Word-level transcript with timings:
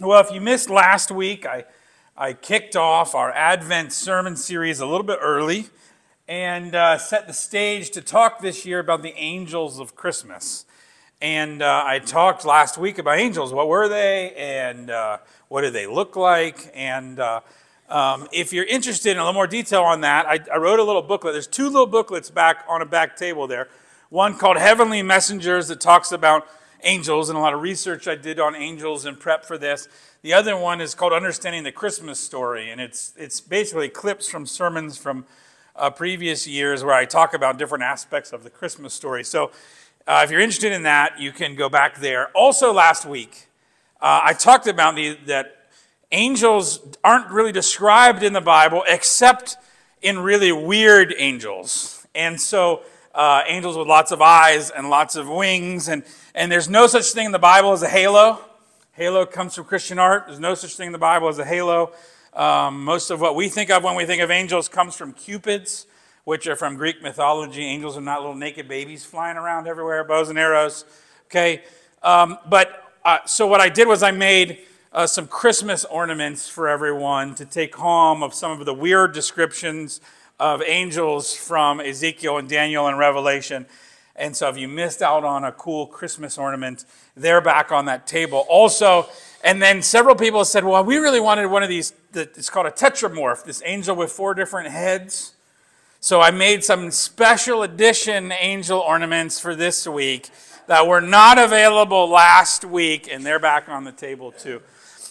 Well, 0.00 0.20
if 0.20 0.30
you 0.30 0.40
missed 0.40 0.70
last 0.70 1.10
week, 1.10 1.44
I, 1.44 1.64
I 2.16 2.32
kicked 2.32 2.76
off 2.76 3.16
our 3.16 3.32
Advent 3.32 3.92
sermon 3.92 4.36
series 4.36 4.78
a 4.78 4.86
little 4.86 5.02
bit 5.02 5.18
early 5.20 5.70
and 6.28 6.72
uh, 6.72 6.98
set 6.98 7.26
the 7.26 7.32
stage 7.32 7.90
to 7.90 8.00
talk 8.00 8.40
this 8.40 8.64
year 8.64 8.78
about 8.78 9.02
the 9.02 9.12
angels 9.16 9.80
of 9.80 9.96
Christmas. 9.96 10.66
And 11.20 11.62
uh, 11.62 11.82
I 11.84 11.98
talked 11.98 12.44
last 12.44 12.78
week 12.78 12.98
about 12.98 13.18
angels. 13.18 13.52
What 13.52 13.66
were 13.66 13.88
they? 13.88 14.34
And 14.36 14.88
uh, 14.88 15.18
what 15.48 15.62
did 15.62 15.72
they 15.72 15.88
look 15.88 16.14
like? 16.14 16.70
And 16.76 17.18
uh, 17.18 17.40
um, 17.88 18.28
if 18.30 18.52
you're 18.52 18.66
interested 18.66 19.10
in 19.10 19.16
a 19.16 19.22
little 19.22 19.32
more 19.32 19.48
detail 19.48 19.82
on 19.82 20.02
that, 20.02 20.26
I, 20.26 20.38
I 20.54 20.58
wrote 20.58 20.78
a 20.78 20.84
little 20.84 21.02
booklet. 21.02 21.34
There's 21.34 21.48
two 21.48 21.66
little 21.66 21.88
booklets 21.88 22.30
back 22.30 22.64
on 22.68 22.82
a 22.82 22.86
back 22.86 23.16
table 23.16 23.48
there. 23.48 23.66
One 24.10 24.38
called 24.38 24.58
Heavenly 24.58 25.02
Messengers 25.02 25.66
that 25.66 25.80
talks 25.80 26.12
about 26.12 26.46
angels 26.82 27.28
and 27.28 27.38
a 27.38 27.40
lot 27.40 27.54
of 27.54 27.62
research 27.62 28.06
I 28.06 28.14
did 28.14 28.38
on 28.38 28.54
angels 28.54 29.04
and 29.04 29.18
prep 29.18 29.44
for 29.44 29.58
this. 29.58 29.88
The 30.22 30.32
other 30.32 30.56
one 30.56 30.80
is 30.80 30.94
called 30.94 31.12
Understanding 31.12 31.64
the 31.64 31.72
Christmas 31.72 32.18
Story, 32.18 32.70
and 32.70 32.80
it's, 32.80 33.12
it's 33.16 33.40
basically 33.40 33.88
clips 33.88 34.28
from 34.28 34.46
sermons 34.46 34.98
from 34.98 35.26
uh, 35.76 35.90
previous 35.90 36.46
years 36.46 36.84
where 36.84 36.94
I 36.94 37.04
talk 37.04 37.34
about 37.34 37.58
different 37.58 37.84
aspects 37.84 38.32
of 38.32 38.42
the 38.42 38.50
Christmas 38.50 38.92
story. 38.92 39.24
So 39.24 39.52
uh, 40.06 40.22
if 40.24 40.30
you're 40.30 40.40
interested 40.40 40.72
in 40.72 40.82
that, 40.82 41.20
you 41.20 41.32
can 41.32 41.54
go 41.54 41.68
back 41.68 41.98
there. 41.98 42.28
Also, 42.34 42.72
last 42.72 43.06
week, 43.06 43.48
uh, 44.00 44.20
I 44.24 44.32
talked 44.32 44.66
about 44.66 44.96
the, 44.96 45.18
that 45.26 45.68
angels 46.10 46.80
aren't 47.04 47.30
really 47.30 47.52
described 47.52 48.22
in 48.22 48.32
the 48.32 48.40
Bible 48.40 48.84
except 48.88 49.56
in 50.02 50.18
really 50.18 50.52
weird 50.52 51.14
angels. 51.18 52.06
And 52.14 52.40
so, 52.40 52.82
uh, 53.18 53.42
angels 53.48 53.76
with 53.76 53.88
lots 53.88 54.12
of 54.12 54.22
eyes 54.22 54.70
and 54.70 54.88
lots 54.88 55.16
of 55.16 55.28
wings, 55.28 55.88
and 55.88 56.04
and 56.36 56.52
there's 56.52 56.68
no 56.68 56.86
such 56.86 57.06
thing 57.06 57.26
in 57.26 57.32
the 57.32 57.38
Bible 57.38 57.72
as 57.72 57.82
a 57.82 57.88
halo. 57.88 58.38
Halo 58.92 59.26
comes 59.26 59.56
from 59.56 59.64
Christian 59.64 59.98
art. 59.98 60.28
There's 60.28 60.38
no 60.38 60.54
such 60.54 60.76
thing 60.76 60.86
in 60.86 60.92
the 60.92 60.98
Bible 60.98 61.26
as 61.26 61.40
a 61.40 61.44
halo. 61.44 61.92
Um, 62.32 62.84
most 62.84 63.10
of 63.10 63.20
what 63.20 63.34
we 63.34 63.48
think 63.48 63.70
of 63.70 63.82
when 63.82 63.96
we 63.96 64.04
think 64.04 64.22
of 64.22 64.30
angels 64.30 64.68
comes 64.68 64.94
from 64.94 65.12
cupids, 65.14 65.86
which 66.22 66.46
are 66.46 66.54
from 66.54 66.76
Greek 66.76 67.02
mythology. 67.02 67.64
Angels 67.64 67.96
are 67.96 68.00
not 68.00 68.20
little 68.20 68.36
naked 68.36 68.68
babies 68.68 69.04
flying 69.04 69.36
around 69.36 69.66
everywhere, 69.66 70.04
bows 70.04 70.28
and 70.28 70.38
arrows. 70.38 70.84
Okay, 71.26 71.64
um, 72.04 72.38
but 72.48 72.94
uh, 73.04 73.18
so 73.26 73.48
what 73.48 73.60
I 73.60 73.68
did 73.68 73.88
was 73.88 74.04
I 74.04 74.12
made 74.12 74.60
uh, 74.92 75.08
some 75.08 75.26
Christmas 75.26 75.84
ornaments 75.84 76.48
for 76.48 76.68
everyone 76.68 77.34
to 77.34 77.44
take 77.44 77.74
home 77.74 78.22
of 78.22 78.32
some 78.32 78.52
of 78.60 78.64
the 78.64 78.74
weird 78.74 79.12
descriptions 79.12 80.00
of 80.38 80.62
angels 80.62 81.34
from 81.34 81.80
Ezekiel 81.80 82.38
and 82.38 82.48
Daniel 82.48 82.86
and 82.86 82.98
Revelation. 82.98 83.66
And 84.14 84.36
so 84.36 84.48
if 84.48 84.58
you 84.58 84.68
missed 84.68 85.00
out 85.00 85.24
on 85.24 85.44
a 85.44 85.52
cool 85.52 85.86
Christmas 85.86 86.38
ornament, 86.38 86.84
they're 87.16 87.40
back 87.40 87.70
on 87.70 87.84
that 87.86 88.06
table. 88.06 88.44
Also, 88.48 89.08
and 89.44 89.62
then 89.62 89.82
several 89.82 90.16
people 90.16 90.44
said, 90.44 90.64
well, 90.64 90.84
we 90.84 90.96
really 90.96 91.20
wanted 91.20 91.46
one 91.46 91.62
of 91.62 91.68
these, 91.68 91.92
it's 92.14 92.50
called 92.50 92.66
a 92.66 92.70
tetramorph, 92.70 93.44
this 93.44 93.62
angel 93.64 93.94
with 93.94 94.10
four 94.10 94.34
different 94.34 94.68
heads. 94.70 95.34
So 96.00 96.20
I 96.20 96.30
made 96.30 96.64
some 96.64 96.90
special 96.90 97.62
edition 97.62 98.32
angel 98.32 98.78
ornaments 98.78 99.40
for 99.40 99.54
this 99.54 99.86
week 99.86 100.30
that 100.66 100.86
were 100.86 101.00
not 101.00 101.38
available 101.38 102.08
last 102.08 102.64
week, 102.64 103.08
and 103.10 103.24
they're 103.24 103.40
back 103.40 103.68
on 103.68 103.84
the 103.84 103.92
table 103.92 104.32
too. 104.32 104.60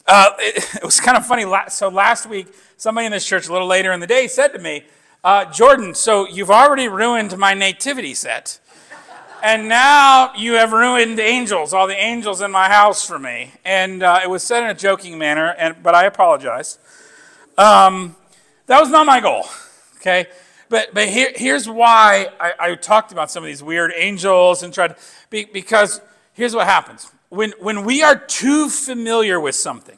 Uh, 0.06 0.32
it, 0.40 0.76
it, 0.76 0.84
was 0.84 1.00
kind 1.00 1.18
of 1.18 1.26
funny. 1.26 1.46
So 1.70 1.90
last 1.90 2.28
week, 2.28 2.48
somebody 2.78 3.06
in 3.06 3.12
this 3.12 3.26
church 3.26 3.48
a 3.48 3.52
little 3.52 3.68
later 3.68 3.92
in 3.92 4.00
the 4.00 4.08
day 4.08 4.28
said 4.28 4.50
to 4.50 4.60
me, 4.60 4.84
uh, 5.24 5.46
Jordan, 5.46 5.94
so 5.94 6.28
you've 6.28 6.52
already 6.52 6.88
ruined 6.88 7.38
my 7.38 7.54
nativity 7.54 8.14
set. 8.14 8.60
And 9.44 9.70
now 9.70 10.34
you 10.36 10.54
have 10.54 10.72
ruined 10.72 11.20
angels, 11.20 11.74
all 11.74 11.88
the 11.88 11.96
angels 11.96 12.42
in 12.42 12.52
my 12.52 12.68
house 12.68 13.06
for 13.06 13.20
me. 13.20 13.52
And 13.64 14.02
uh, 14.02 14.22
it 14.24 14.30
was 14.30 14.44
said 14.44 14.64
in 14.64 14.70
a 14.70 14.74
joking 14.74 15.18
manner, 15.18 15.54
and, 15.58 15.82
but 15.84 15.94
I 15.94 16.06
apologize. 16.06 16.80
Um, 17.58 18.16
that 18.66 18.80
was 18.80 18.90
not 18.90 19.06
my 19.06 19.20
goal, 19.20 19.46
okay? 19.98 20.28
But, 20.70 20.94
but 20.94 21.08
here, 21.08 21.32
here's 21.36 21.70
why 21.70 22.28
I, 22.40 22.54
I, 22.60 22.76
talked 22.76 23.12
about 23.12 23.32
some 23.32 23.44
of 23.44 23.48
these 23.48 23.64
weird 23.64 23.94
angels 23.96 24.64
and 24.64 24.74
tried, 24.74 24.96
be, 25.30 25.46
because 25.46 26.02
here's 26.34 26.54
what 26.54 26.68
happens. 26.68 27.12
When, 27.30 27.54
when 27.60 27.84
we 27.84 28.04
are 28.04 28.16
too 28.16 28.70
familiar 28.70 29.40
with 29.40 29.56
something, 29.56 29.98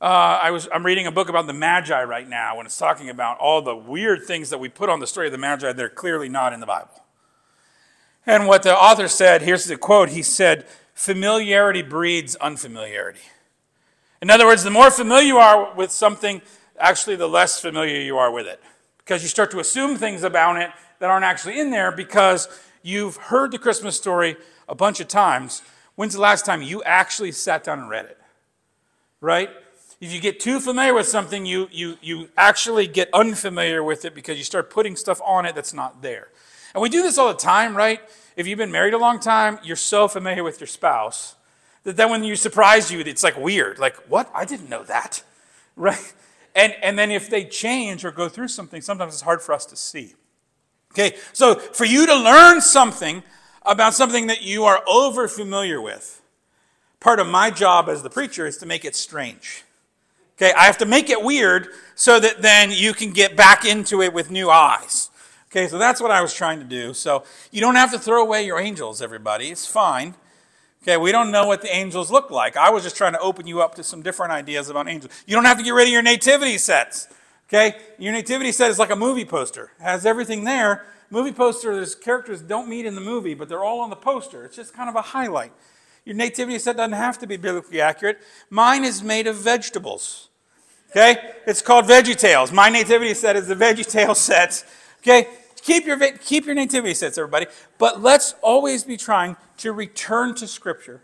uh, 0.00 0.38
I 0.42 0.52
was, 0.52 0.68
I'm 0.72 0.86
reading 0.86 1.08
a 1.08 1.12
book 1.12 1.28
about 1.28 1.48
the 1.48 1.52
Magi 1.52 2.04
right 2.04 2.28
now, 2.28 2.58
and 2.58 2.66
it's 2.66 2.78
talking 2.78 3.10
about 3.10 3.38
all 3.38 3.60
the 3.62 3.74
weird 3.74 4.24
things 4.24 4.50
that 4.50 4.58
we 4.58 4.68
put 4.68 4.88
on 4.88 5.00
the 5.00 5.08
story 5.08 5.26
of 5.26 5.32
the 5.32 5.38
Magi 5.38 5.72
that 5.72 5.84
are 5.84 5.88
clearly 5.88 6.28
not 6.28 6.52
in 6.52 6.60
the 6.60 6.66
Bible. 6.66 7.02
And 8.24 8.46
what 8.46 8.62
the 8.62 8.76
author 8.76 9.08
said, 9.08 9.42
here's 9.42 9.64
the 9.64 9.76
quote 9.76 10.10
he 10.10 10.22
said, 10.22 10.66
familiarity 10.94 11.82
breeds 11.82 12.36
unfamiliarity. 12.36 13.20
In 14.22 14.30
other 14.30 14.46
words, 14.46 14.62
the 14.62 14.70
more 14.70 14.90
familiar 14.90 15.26
you 15.26 15.38
are 15.38 15.74
with 15.74 15.90
something, 15.90 16.42
actually, 16.78 17.16
the 17.16 17.28
less 17.28 17.60
familiar 17.60 18.00
you 18.00 18.18
are 18.18 18.30
with 18.30 18.46
it. 18.46 18.62
Because 18.98 19.22
you 19.22 19.28
start 19.28 19.50
to 19.50 19.58
assume 19.58 19.96
things 19.96 20.22
about 20.22 20.60
it 20.60 20.70
that 21.00 21.10
aren't 21.10 21.24
actually 21.24 21.58
in 21.58 21.70
there 21.70 21.90
because 21.90 22.48
you've 22.82 23.16
heard 23.16 23.50
the 23.50 23.58
Christmas 23.58 23.96
story 23.96 24.36
a 24.68 24.74
bunch 24.74 25.00
of 25.00 25.08
times. 25.08 25.62
When's 25.96 26.14
the 26.14 26.20
last 26.20 26.44
time 26.44 26.62
you 26.62 26.84
actually 26.84 27.32
sat 27.32 27.64
down 27.64 27.80
and 27.80 27.90
read 27.90 28.04
it? 28.04 28.18
Right? 29.20 29.50
If 30.00 30.12
you 30.12 30.20
get 30.20 30.38
too 30.38 30.60
familiar 30.60 30.94
with 30.94 31.08
something, 31.08 31.44
you, 31.44 31.68
you, 31.72 31.98
you 32.00 32.28
actually 32.36 32.86
get 32.86 33.10
unfamiliar 33.12 33.82
with 33.82 34.04
it 34.04 34.14
because 34.14 34.38
you 34.38 34.44
start 34.44 34.70
putting 34.70 34.94
stuff 34.94 35.20
on 35.24 35.44
it 35.44 35.54
that's 35.54 35.74
not 35.74 36.02
there. 36.02 36.28
And 36.74 36.82
we 36.82 36.88
do 36.88 37.02
this 37.02 37.18
all 37.18 37.28
the 37.28 37.34
time, 37.34 37.76
right? 37.76 38.00
If 38.36 38.46
you've 38.46 38.58
been 38.58 38.70
married 38.70 38.94
a 38.94 38.98
long 38.98 39.18
time, 39.18 39.58
you're 39.64 39.76
so 39.76 40.06
familiar 40.06 40.44
with 40.44 40.60
your 40.60 40.68
spouse 40.68 41.34
that 41.82 41.96
then 41.96 42.10
when 42.10 42.22
you 42.22 42.36
surprise 42.36 42.92
you, 42.92 43.00
it's 43.00 43.24
like 43.24 43.36
weird. 43.36 43.78
Like, 43.78 43.96
what? 44.08 44.30
I 44.34 44.44
didn't 44.44 44.68
know 44.68 44.84
that. 44.84 45.22
Right? 45.76 46.12
And, 46.56 46.74
and 46.82 46.98
then 46.98 47.12
if 47.12 47.30
they 47.30 47.44
change 47.44 48.04
or 48.04 48.10
go 48.10 48.28
through 48.28 48.48
something, 48.48 48.82
sometimes 48.82 49.14
it's 49.14 49.22
hard 49.22 49.40
for 49.40 49.52
us 49.52 49.64
to 49.66 49.76
see. 49.76 50.16
Okay, 50.92 51.16
so 51.32 51.54
for 51.54 51.84
you 51.84 52.04
to 52.04 52.16
learn 52.16 52.60
something 52.60 53.22
about 53.64 53.94
something 53.94 54.26
that 54.26 54.42
you 54.42 54.64
are 54.64 54.82
over 54.88 55.28
familiar 55.28 55.80
with, 55.80 56.20
part 56.98 57.20
of 57.20 57.28
my 57.28 57.52
job 57.52 57.88
as 57.88 58.02
the 58.02 58.10
preacher 58.10 58.44
is 58.44 58.56
to 58.56 58.66
make 58.66 58.84
it 58.84 58.96
strange. 58.96 59.62
Okay, 60.38 60.52
I 60.52 60.66
have 60.66 60.78
to 60.78 60.86
make 60.86 61.10
it 61.10 61.20
weird 61.20 61.68
so 61.96 62.20
that 62.20 62.42
then 62.42 62.70
you 62.70 62.94
can 62.94 63.10
get 63.10 63.36
back 63.36 63.64
into 63.64 64.02
it 64.02 64.14
with 64.14 64.30
new 64.30 64.50
eyes. 64.50 65.10
Okay, 65.50 65.66
so 65.66 65.78
that's 65.78 66.00
what 66.00 66.12
I 66.12 66.20
was 66.20 66.32
trying 66.32 66.60
to 66.60 66.64
do. 66.64 66.94
So 66.94 67.24
you 67.50 67.60
don't 67.60 67.74
have 67.74 67.90
to 67.90 67.98
throw 67.98 68.22
away 68.22 68.46
your 68.46 68.60
angels, 68.60 69.02
everybody. 69.02 69.48
It's 69.48 69.66
fine. 69.66 70.14
Okay, 70.82 70.96
we 70.96 71.10
don't 71.10 71.32
know 71.32 71.46
what 71.46 71.60
the 71.60 71.74
angels 71.74 72.12
look 72.12 72.30
like. 72.30 72.56
I 72.56 72.70
was 72.70 72.84
just 72.84 72.96
trying 72.96 73.14
to 73.14 73.18
open 73.18 73.48
you 73.48 73.60
up 73.60 73.74
to 73.74 73.82
some 73.82 74.00
different 74.00 74.30
ideas 74.30 74.68
about 74.68 74.88
angels. 74.88 75.12
You 75.26 75.34
don't 75.34 75.44
have 75.44 75.58
to 75.58 75.64
get 75.64 75.72
rid 75.72 75.88
of 75.88 75.92
your 75.92 76.02
nativity 76.02 76.56
sets. 76.56 77.08
Okay, 77.48 77.76
your 77.98 78.12
nativity 78.12 78.52
set 78.52 78.70
is 78.70 78.78
like 78.78 78.90
a 78.90 78.96
movie 78.96 79.24
poster. 79.24 79.72
It 79.80 79.82
has 79.82 80.06
everything 80.06 80.44
there. 80.44 80.84
Movie 81.10 81.32
poster, 81.32 81.74
there's 81.74 81.94
characters 81.94 82.42
don't 82.42 82.68
meet 82.68 82.86
in 82.86 82.94
the 82.94 83.00
movie, 83.00 83.34
but 83.34 83.48
they're 83.48 83.64
all 83.64 83.80
on 83.80 83.90
the 83.90 83.96
poster. 83.96 84.44
It's 84.44 84.54
just 84.54 84.74
kind 84.74 84.88
of 84.88 84.94
a 84.94 85.02
highlight. 85.02 85.52
Your 86.08 86.16
nativity 86.16 86.58
set 86.58 86.78
doesn't 86.78 86.94
have 86.94 87.18
to 87.18 87.26
be 87.26 87.36
biblically 87.36 87.82
accurate. 87.82 88.22
Mine 88.48 88.82
is 88.82 89.02
made 89.02 89.26
of 89.26 89.36
vegetables. 89.36 90.30
Okay? 90.88 91.34
It's 91.46 91.60
called 91.60 91.84
Veggie 91.84 92.16
Tales. 92.16 92.50
My 92.50 92.70
nativity 92.70 93.12
set 93.12 93.36
is 93.36 93.46
the 93.46 93.54
Veggie 93.54 93.86
Tale 93.86 94.14
set. 94.14 94.64
Okay? 95.02 95.28
Keep 95.60 95.84
your, 95.84 95.98
keep 96.12 96.46
your 96.46 96.54
nativity 96.54 96.94
sets, 96.94 97.18
everybody. 97.18 97.44
But 97.76 98.00
let's 98.00 98.34
always 98.40 98.84
be 98.84 98.96
trying 98.96 99.36
to 99.58 99.72
return 99.72 100.34
to 100.36 100.48
Scripture 100.48 101.02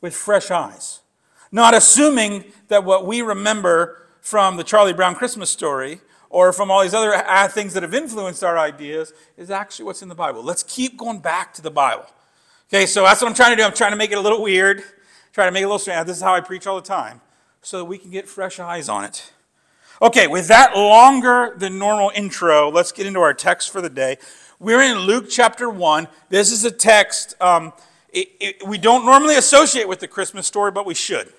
with 0.00 0.16
fresh 0.16 0.50
eyes. 0.50 1.00
Not 1.52 1.74
assuming 1.74 2.44
that 2.68 2.82
what 2.82 3.06
we 3.06 3.20
remember 3.20 4.06
from 4.22 4.56
the 4.56 4.64
Charlie 4.64 4.94
Brown 4.94 5.16
Christmas 5.16 5.50
story 5.50 6.00
or 6.30 6.54
from 6.54 6.70
all 6.70 6.80
these 6.80 6.94
other 6.94 7.14
uh, 7.14 7.46
things 7.48 7.74
that 7.74 7.82
have 7.82 7.92
influenced 7.92 8.42
our 8.42 8.56
ideas 8.56 9.12
is 9.36 9.50
actually 9.50 9.84
what's 9.84 10.00
in 10.00 10.08
the 10.08 10.14
Bible. 10.14 10.42
Let's 10.42 10.62
keep 10.62 10.96
going 10.96 11.18
back 11.18 11.52
to 11.52 11.60
the 11.60 11.70
Bible. 11.70 12.06
Okay, 12.68 12.86
so 12.86 13.02
that's 13.02 13.20
what 13.20 13.28
I'm 13.28 13.34
trying 13.34 13.52
to 13.52 13.56
do. 13.56 13.62
I'm 13.62 13.74
trying 13.74 13.92
to 13.92 13.96
make 13.96 14.10
it 14.10 14.18
a 14.18 14.20
little 14.20 14.42
weird, 14.42 14.82
trying 15.32 15.48
to 15.48 15.52
make 15.52 15.62
it 15.62 15.64
a 15.64 15.68
little 15.68 15.78
strange. 15.78 16.06
This 16.06 16.16
is 16.16 16.22
how 16.22 16.34
I 16.34 16.40
preach 16.40 16.66
all 16.66 16.76
the 16.76 16.86
time, 16.86 17.20
so 17.62 17.78
that 17.78 17.84
we 17.84 17.98
can 17.98 18.10
get 18.10 18.28
fresh 18.28 18.58
eyes 18.58 18.88
on 18.88 19.04
it. 19.04 19.32
Okay, 20.02 20.26
with 20.26 20.48
that 20.48 20.76
longer 20.76 21.54
than 21.56 21.78
normal 21.78 22.10
intro, 22.14 22.70
let's 22.70 22.90
get 22.92 23.06
into 23.06 23.20
our 23.20 23.34
text 23.34 23.70
for 23.70 23.80
the 23.80 23.88
day. 23.88 24.18
We're 24.58 24.82
in 24.82 24.98
Luke 24.98 25.26
chapter 25.30 25.68
1. 25.70 26.08
This 26.30 26.50
is 26.50 26.64
a 26.64 26.70
text 26.70 27.34
um, 27.40 27.72
it, 28.14 28.28
it, 28.40 28.66
we 28.66 28.78
don't 28.78 29.04
normally 29.04 29.34
associate 29.34 29.88
with 29.88 29.98
the 29.98 30.08
Christmas 30.08 30.46
story, 30.46 30.70
but 30.70 30.86
we 30.86 30.94
should. 30.94 31.32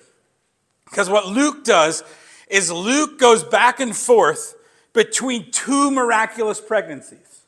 Because 0.84 1.08
what 1.08 1.26
Luke 1.26 1.64
does 1.64 2.04
is 2.48 2.70
Luke 2.70 3.18
goes 3.18 3.42
back 3.42 3.80
and 3.80 3.96
forth 3.96 4.54
between 4.92 5.50
two 5.50 5.90
miraculous 5.90 6.60
pregnancies. 6.60 7.42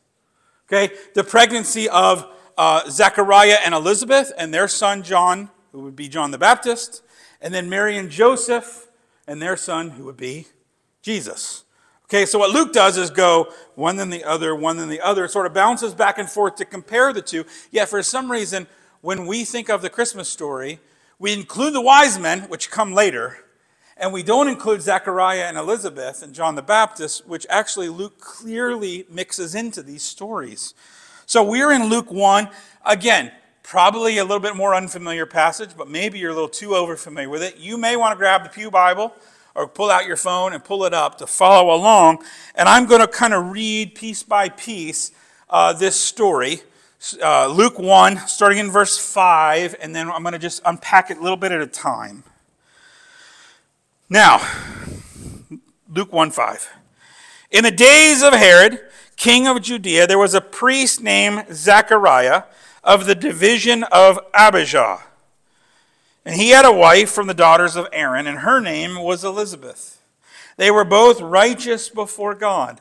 Okay, 0.67 0.95
the 1.15 1.25
pregnancy 1.25 1.89
of 1.89 2.27
uh, 2.59 2.91
Zechariah 2.91 3.59
and 3.65 3.75
Elizabeth 3.75 4.33
and 4.37 4.53
their 4.53 4.69
son 4.69 5.03
John, 5.03 5.49
who 5.73 5.81
would 5.81 5.97
be 5.97 6.09
John 6.09 6.33
the 6.33 6.39
Baptist, 6.39 7.03
and 7.41 7.55
then 7.55 7.71
Mary 7.71 7.97
and 7.97 8.11
Joseph 8.11 8.89
and 9.27 9.41
their 9.41 9.57
son, 9.57 9.91
who 9.91 10.05
would 10.05 10.17
be 10.17 10.49
Jesus. 11.01 11.65
Okay, 12.05 12.27
so 12.27 12.39
what 12.39 12.51
Luke 12.51 12.73
does 12.73 12.99
is 12.99 13.11
go 13.11 13.53
one 13.75 13.97
then 13.97 14.11
the 14.11 14.25
other, 14.25 14.55
one 14.55 14.77
then 14.79 14.89
the 14.89 15.01
other. 15.01 15.27
It 15.27 15.31
sort 15.31 15.47
of 15.47 15.55
bounces 15.55 15.95
back 15.95 16.19
and 16.19 16.29
forth 16.29 16.57
to 16.57 16.65
compare 16.65 17.13
the 17.13 17.23
two. 17.23 17.45
Yet 17.71 17.89
for 17.89 18.03
some 18.03 18.33
reason, 18.33 18.67
when 19.03 19.27
we 19.27 19.45
think 19.45 19.69
of 19.69 19.83
the 19.83 19.91
Christmas 19.91 20.29
story, 20.29 20.81
We 21.21 21.33
include 21.33 21.75
the 21.75 21.81
wise 21.81 22.17
men, 22.17 22.43
which 22.43 22.71
come 22.71 22.93
later, 22.93 23.39
and 23.97 24.13
we 24.13 24.23
don't 24.23 24.47
include 24.47 24.83
Zechariah 24.83 25.47
and 25.47 25.57
Elizabeth 25.57 26.23
and 26.23 26.33
John 26.33 26.55
the 26.55 26.63
Baptist, 26.63 27.27
which 27.27 27.45
actually 27.51 27.89
Luke 27.89 28.21
clearly 28.21 29.05
mixes 29.11 29.57
into 29.57 29.83
these 29.83 30.05
stories. 30.05 30.75
So 31.29 31.45
we're 31.45 31.73
in 31.73 31.91
Luke 31.91 32.11
1. 32.11 32.49
Again, 32.87 33.31
probably 33.63 34.17
a 34.17 34.25
little 34.25 34.41
bit 34.41 34.57
more 34.57 34.75
unfamiliar 34.75 35.27
passage, 35.27 35.77
but 35.77 35.87
maybe 35.87 36.19
you're 36.19 36.31
a 36.31 36.35
little 36.35 36.49
too 36.49 36.71
overfamiliar 36.71 37.29
with 37.29 37.43
it. 37.43 37.59
You 37.59 37.77
may 37.77 37.97
want 37.97 38.13
to 38.13 38.17
grab 38.17 38.45
the 38.45 38.49
Pew 38.49 38.71
Bible 38.71 39.15
or 39.55 39.69
pull 39.69 39.91
out 39.91 40.07
your 40.07 40.17
phone 40.17 40.55
and 40.55 40.65
pull 40.65 40.85
it 40.85 40.95
up 40.95 41.19
to 41.19 41.27
follow 41.27 41.75
along. 41.75 42.25
And 42.55 42.67
I'm 42.67 42.87
going 42.87 43.03
to 43.03 43.07
kind 43.07 43.35
of 43.35 43.53
read 43.53 43.95
piece 43.95 44.23
by 44.23 44.49
piece 44.49 45.13
uh, 45.51 45.75
this 45.75 46.01
story. 46.01 46.63
Uh, 47.23 47.49
Luke 47.49 47.79
1, 47.79 48.27
starting 48.27 48.57
in 48.57 48.71
verse 48.71 48.97
5, 48.97 49.77
and 49.83 49.95
then 49.95 50.11
I'm 50.11 50.23
going 50.23 50.33
to 50.33 50.39
just 50.39 50.63
unpack 50.65 51.11
it 51.11 51.19
a 51.19 51.21
little 51.21 51.37
bit 51.37 51.53
at 51.53 51.61
a 51.61 51.67
time. 51.67 52.25
Now, 54.09 54.41
Luke 55.91 56.11
1 56.11 56.31
5. 56.31 56.71
In 57.51 57.65
the 57.65 57.71
days 57.71 58.23
of 58.23 58.33
Herod, 58.33 58.81
king 59.19 59.47
of 59.47 59.61
Judea, 59.61 60.06
there 60.06 60.19
was 60.19 60.32
a 60.32 60.41
priest 60.41 61.03
named 61.03 61.44
Zechariah 61.53 62.44
of 62.82 63.05
the 63.05 63.15
division 63.15 63.82
of 63.93 64.19
Abijah. 64.32 65.00
And 66.25 66.37
he 66.37 66.50
had 66.50 66.65
a 66.65 66.73
wife 66.73 67.11
from 67.11 67.26
the 67.26 67.35
daughters 67.35 67.76
of 67.76 67.88
Aaron, 67.93 68.26
and 68.26 68.38
her 68.38 68.61
name 68.61 69.03
was 69.03 69.25
Elizabeth. 69.25 70.00
They 70.56 70.70
were 70.70 70.85
both 70.85 71.20
righteous 71.20 71.88
before 71.88 72.35
God, 72.35 72.81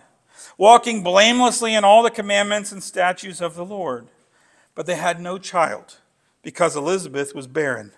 walking 0.58 1.04
blamelessly 1.04 1.74
in 1.74 1.84
all 1.84 2.04
the 2.04 2.12
commandments 2.12 2.72
and 2.72 2.84
statutes 2.84 3.42
of 3.42 3.56
the 3.56 3.66
Lord. 3.66 4.08
But 4.76 4.86
they 4.86 4.96
had 4.96 5.20
no 5.20 5.38
child, 5.38 5.98
because 6.44 6.76
Elizabeth 6.76 7.34
was 7.34 7.48
barren, 7.48 7.92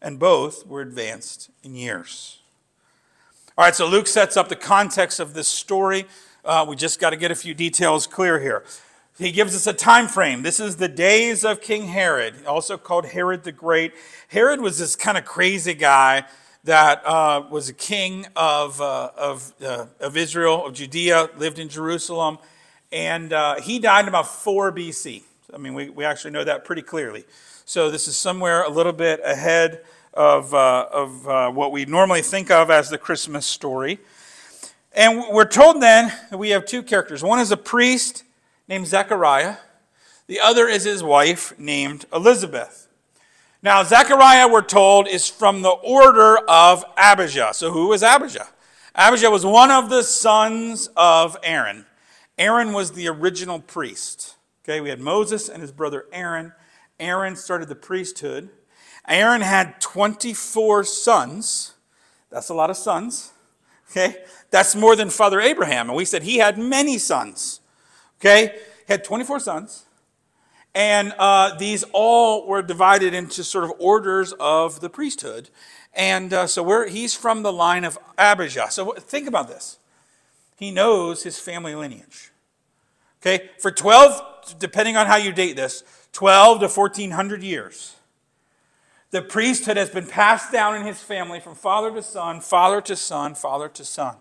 and 0.00 0.18
both 0.18 0.66
were 0.66 0.80
advanced 0.80 1.50
in 1.62 1.74
years. 1.74 2.38
All 3.58 3.64
right, 3.64 3.74
so 3.74 3.88
Luke 3.88 4.06
sets 4.06 4.36
up 4.36 4.48
the 4.48 4.56
context 4.56 5.18
of 5.18 5.34
this 5.34 5.48
story. 5.48 6.06
Uh, 6.46 6.64
we 6.68 6.76
just 6.76 7.00
got 7.00 7.10
to 7.10 7.16
get 7.16 7.32
a 7.32 7.34
few 7.34 7.54
details 7.54 8.06
clear 8.06 8.38
here. 8.38 8.62
He 9.18 9.32
gives 9.32 9.56
us 9.56 9.66
a 9.66 9.72
time 9.72 10.06
frame. 10.06 10.42
This 10.42 10.60
is 10.60 10.76
the 10.76 10.86
days 10.86 11.44
of 11.44 11.60
King 11.60 11.88
Herod, 11.88 12.46
also 12.46 12.78
called 12.78 13.06
Herod 13.06 13.42
the 13.42 13.50
Great. 13.50 13.92
Herod 14.28 14.60
was 14.60 14.78
this 14.78 14.94
kind 14.94 15.18
of 15.18 15.24
crazy 15.24 15.74
guy 15.74 16.24
that 16.62 17.04
uh, 17.04 17.42
was 17.50 17.68
a 17.68 17.72
king 17.72 18.26
of, 18.36 18.80
uh, 18.80 19.10
of, 19.16 19.54
uh, 19.60 19.86
of 19.98 20.16
Israel, 20.16 20.66
of 20.66 20.74
Judea, 20.74 21.30
lived 21.36 21.58
in 21.58 21.68
Jerusalem, 21.68 22.38
and 22.92 23.32
uh, 23.32 23.60
he 23.60 23.80
died 23.80 24.02
in 24.02 24.08
about 24.08 24.28
4 24.28 24.70
BC. 24.70 25.24
I 25.52 25.58
mean, 25.58 25.74
we, 25.74 25.90
we 25.90 26.04
actually 26.04 26.30
know 26.30 26.44
that 26.44 26.64
pretty 26.64 26.82
clearly. 26.82 27.24
So 27.64 27.90
this 27.90 28.06
is 28.06 28.16
somewhere 28.16 28.62
a 28.62 28.70
little 28.70 28.92
bit 28.92 29.20
ahead 29.24 29.82
of, 30.14 30.54
uh, 30.54 30.86
of 30.92 31.26
uh, 31.26 31.50
what 31.50 31.72
we 31.72 31.86
normally 31.86 32.22
think 32.22 32.52
of 32.52 32.70
as 32.70 32.88
the 32.88 32.98
Christmas 32.98 33.46
story. 33.46 33.98
And 34.96 35.24
we're 35.30 35.44
told 35.44 35.82
then 35.82 36.10
that 36.30 36.38
we 36.38 36.50
have 36.50 36.64
two 36.64 36.82
characters. 36.82 37.22
One 37.22 37.38
is 37.38 37.52
a 37.52 37.56
priest 37.56 38.24
named 38.66 38.86
Zechariah, 38.86 39.58
the 40.26 40.40
other 40.40 40.66
is 40.66 40.84
his 40.84 41.04
wife 41.04 41.56
named 41.58 42.06
Elizabeth. 42.12 42.88
Now, 43.62 43.84
Zechariah, 43.84 44.48
we're 44.48 44.62
told, 44.62 45.06
is 45.06 45.28
from 45.28 45.62
the 45.62 45.70
order 45.70 46.38
of 46.48 46.84
Abijah. 46.96 47.50
So, 47.52 47.70
who 47.70 47.92
is 47.92 48.02
Abijah? 48.02 48.48
Abijah 48.94 49.30
was 49.30 49.46
one 49.46 49.70
of 49.70 49.88
the 49.88 50.02
sons 50.02 50.88
of 50.96 51.36
Aaron. 51.44 51.86
Aaron 52.38 52.72
was 52.72 52.92
the 52.92 53.08
original 53.08 53.60
priest. 53.60 54.34
Okay, 54.64 54.80
we 54.80 54.88
had 54.88 54.98
Moses 54.98 55.48
and 55.48 55.62
his 55.62 55.70
brother 55.70 56.06
Aaron. 56.12 56.52
Aaron 56.98 57.36
started 57.36 57.68
the 57.68 57.76
priesthood. 57.76 58.48
Aaron 59.06 59.42
had 59.42 59.80
24 59.80 60.84
sons. 60.84 61.74
That's 62.30 62.48
a 62.48 62.54
lot 62.54 62.70
of 62.70 62.76
sons. 62.76 63.32
Okay? 63.90 64.16
That's 64.50 64.74
more 64.74 64.96
than 64.96 65.10
Father 65.10 65.40
Abraham. 65.40 65.88
And 65.88 65.96
we 65.96 66.04
said 66.04 66.22
he 66.22 66.38
had 66.38 66.58
many 66.58 66.98
sons. 66.98 67.60
Okay? 68.20 68.58
He 68.86 68.92
had 68.92 69.04
24 69.04 69.40
sons. 69.40 69.84
And 70.74 71.14
uh, 71.18 71.56
these 71.56 71.84
all 71.92 72.46
were 72.46 72.62
divided 72.62 73.14
into 73.14 73.42
sort 73.42 73.64
of 73.64 73.72
orders 73.78 74.34
of 74.38 74.80
the 74.80 74.90
priesthood. 74.90 75.48
And 75.94 76.32
uh, 76.32 76.46
so 76.46 76.86
he's 76.86 77.14
from 77.14 77.42
the 77.42 77.52
line 77.52 77.84
of 77.84 77.98
Abijah. 78.18 78.70
So 78.70 78.92
think 78.92 79.26
about 79.26 79.48
this. 79.48 79.78
He 80.56 80.70
knows 80.70 81.22
his 81.22 81.38
family 81.38 81.74
lineage. 81.74 82.30
Okay? 83.22 83.50
For 83.58 83.70
12, 83.70 84.56
depending 84.58 84.96
on 84.96 85.06
how 85.06 85.16
you 85.16 85.32
date 85.32 85.56
this, 85.56 85.82
12 86.12 86.60
to 86.60 86.68
1400 86.68 87.42
years 87.42 87.96
the 89.10 89.22
priesthood 89.22 89.76
has 89.76 89.90
been 89.90 90.06
passed 90.06 90.52
down 90.52 90.74
in 90.76 90.82
his 90.82 91.00
family 91.00 91.40
from 91.40 91.54
father 91.54 91.90
to 91.90 92.02
son, 92.02 92.40
father 92.40 92.80
to 92.82 92.96
son, 92.96 93.34
father 93.34 93.68
to 93.68 93.84
son. 93.84 94.16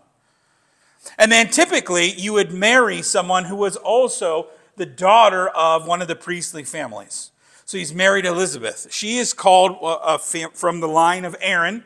And 1.17 1.31
then 1.31 1.49
typically 1.49 2.11
you 2.11 2.33
would 2.33 2.51
marry 2.51 3.01
someone 3.01 3.45
who 3.45 3.55
was 3.55 3.75
also 3.75 4.47
the 4.75 4.85
daughter 4.85 5.47
of 5.49 5.87
one 5.87 6.01
of 6.01 6.07
the 6.07 6.15
priestly 6.15 6.63
families. 6.63 7.31
So 7.65 7.77
he's 7.77 7.93
married 7.93 8.25
Elizabeth. 8.25 8.87
She 8.91 9.17
is 9.17 9.33
called 9.33 9.77
uh, 9.81 10.17
from 10.17 10.79
the 10.79 10.87
line 10.87 11.25
of 11.25 11.35
Aaron 11.41 11.83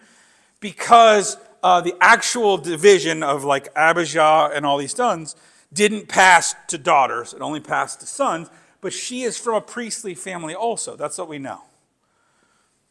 because 0.60 1.38
uh, 1.64 1.82
the 1.82 1.96
actual 2.02 2.58
division 2.58 3.24
of 3.24 3.44
like 3.44 3.70
Abijah 3.76 4.52
and 4.54 4.66
all 4.66 4.78
these 4.78 4.96
sons 4.96 5.36
didn't 5.72 6.08
pass 6.08 6.56
to 6.68 6.78
daughters, 6.78 7.34
it 7.34 7.42
only 7.42 7.60
passed 7.60 8.00
to 8.02 8.08
sons. 8.08 8.50
But 8.82 8.94
she 8.94 9.24
is 9.24 9.38
from 9.38 9.56
a 9.56 9.62
priestly 9.62 10.16
family 10.16 10.56
also. 10.56 10.96
That's 10.96 11.18
what 11.18 11.28
we 11.28 11.38
know. 11.38 11.62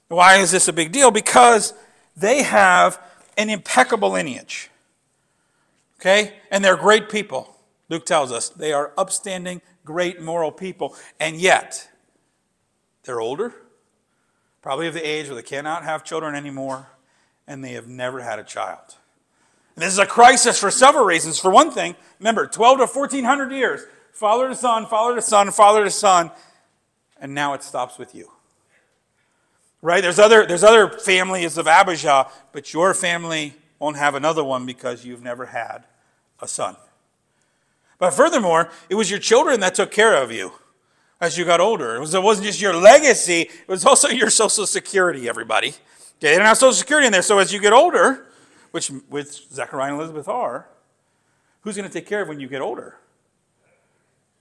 Why 0.08 0.36
is 0.36 0.50
this 0.50 0.68
a 0.68 0.72
big 0.72 0.92
deal? 0.92 1.10
Because 1.10 1.74
they 2.16 2.42
have 2.42 3.00
an 3.36 3.50
impeccable 3.50 4.10
lineage. 4.10 4.70
Okay? 6.00 6.34
And 6.50 6.64
they're 6.64 6.76
great 6.76 7.08
people. 7.08 7.56
Luke 7.88 8.06
tells 8.06 8.32
us 8.32 8.48
they 8.50 8.72
are 8.72 8.92
upstanding, 8.96 9.62
great 9.84 10.20
moral 10.20 10.52
people. 10.52 10.94
And 11.18 11.36
yet, 11.36 11.88
they're 13.04 13.20
older, 13.20 13.54
probably 14.60 14.86
of 14.86 14.94
the 14.94 15.06
age 15.06 15.26
where 15.26 15.36
they 15.36 15.42
cannot 15.42 15.84
have 15.84 16.04
children 16.04 16.34
anymore, 16.34 16.88
and 17.46 17.64
they 17.64 17.72
have 17.72 17.88
never 17.88 18.20
had 18.20 18.38
a 18.38 18.44
child. 18.44 18.96
And 19.74 19.82
this 19.82 19.92
is 19.92 19.98
a 19.98 20.06
crisis 20.06 20.58
for 20.58 20.70
several 20.70 21.04
reasons. 21.04 21.38
For 21.38 21.50
one 21.50 21.70
thing, 21.70 21.96
remember, 22.18 22.46
12 22.46 22.78
to 22.78 22.86
1400 22.86 23.52
years, 23.52 23.82
father 24.12 24.48
to 24.48 24.54
son, 24.54 24.86
father 24.86 25.14
to 25.14 25.22
son, 25.22 25.50
father 25.52 25.84
to 25.84 25.90
son, 25.90 26.30
and 27.20 27.34
now 27.34 27.54
it 27.54 27.62
stops 27.62 27.96
with 27.96 28.14
you. 28.14 28.30
Right? 29.80 30.02
There's 30.02 30.18
other, 30.18 30.44
there's 30.44 30.64
other 30.64 30.90
families 30.90 31.56
of 31.56 31.68
Abijah, 31.68 32.28
but 32.52 32.72
your 32.74 32.92
family 32.92 33.54
won't 33.78 33.96
have 33.96 34.14
another 34.14 34.44
one 34.44 34.66
because 34.66 35.04
you've 35.04 35.22
never 35.22 35.46
had 35.46 35.84
a 36.40 36.48
son. 36.48 36.76
But 37.98 38.12
furthermore, 38.12 38.70
it 38.88 38.94
was 38.94 39.10
your 39.10 39.18
children 39.18 39.60
that 39.60 39.74
took 39.74 39.90
care 39.90 40.14
of 40.22 40.30
you 40.30 40.52
as 41.20 41.36
you 41.36 41.44
got 41.44 41.60
older. 41.60 41.96
It, 41.96 42.00
was, 42.00 42.16
wasn't 42.16 42.46
just 42.46 42.60
your 42.60 42.74
legacy, 42.74 43.42
it 43.42 43.68
was 43.68 43.84
also 43.84 44.08
your 44.08 44.30
social 44.30 44.66
security, 44.66 45.28
everybody. 45.28 45.74
They 46.20 46.30
didn't 46.30 46.46
have 46.46 46.58
social 46.58 46.74
security 46.74 47.06
in 47.06 47.12
there. 47.12 47.22
So 47.22 47.38
as 47.38 47.52
you 47.52 47.60
get 47.60 47.72
older, 47.72 48.26
which 48.70 48.90
with 49.08 49.32
Zechariah 49.52 49.92
and 49.92 50.00
Elizabeth 50.00 50.28
are, 50.28 50.68
who's 51.62 51.76
going 51.76 51.88
to 51.88 51.92
take 51.92 52.06
care 52.06 52.22
of 52.22 52.28
when 52.28 52.40
you 52.40 52.48
get 52.48 52.60
older? 52.60 52.96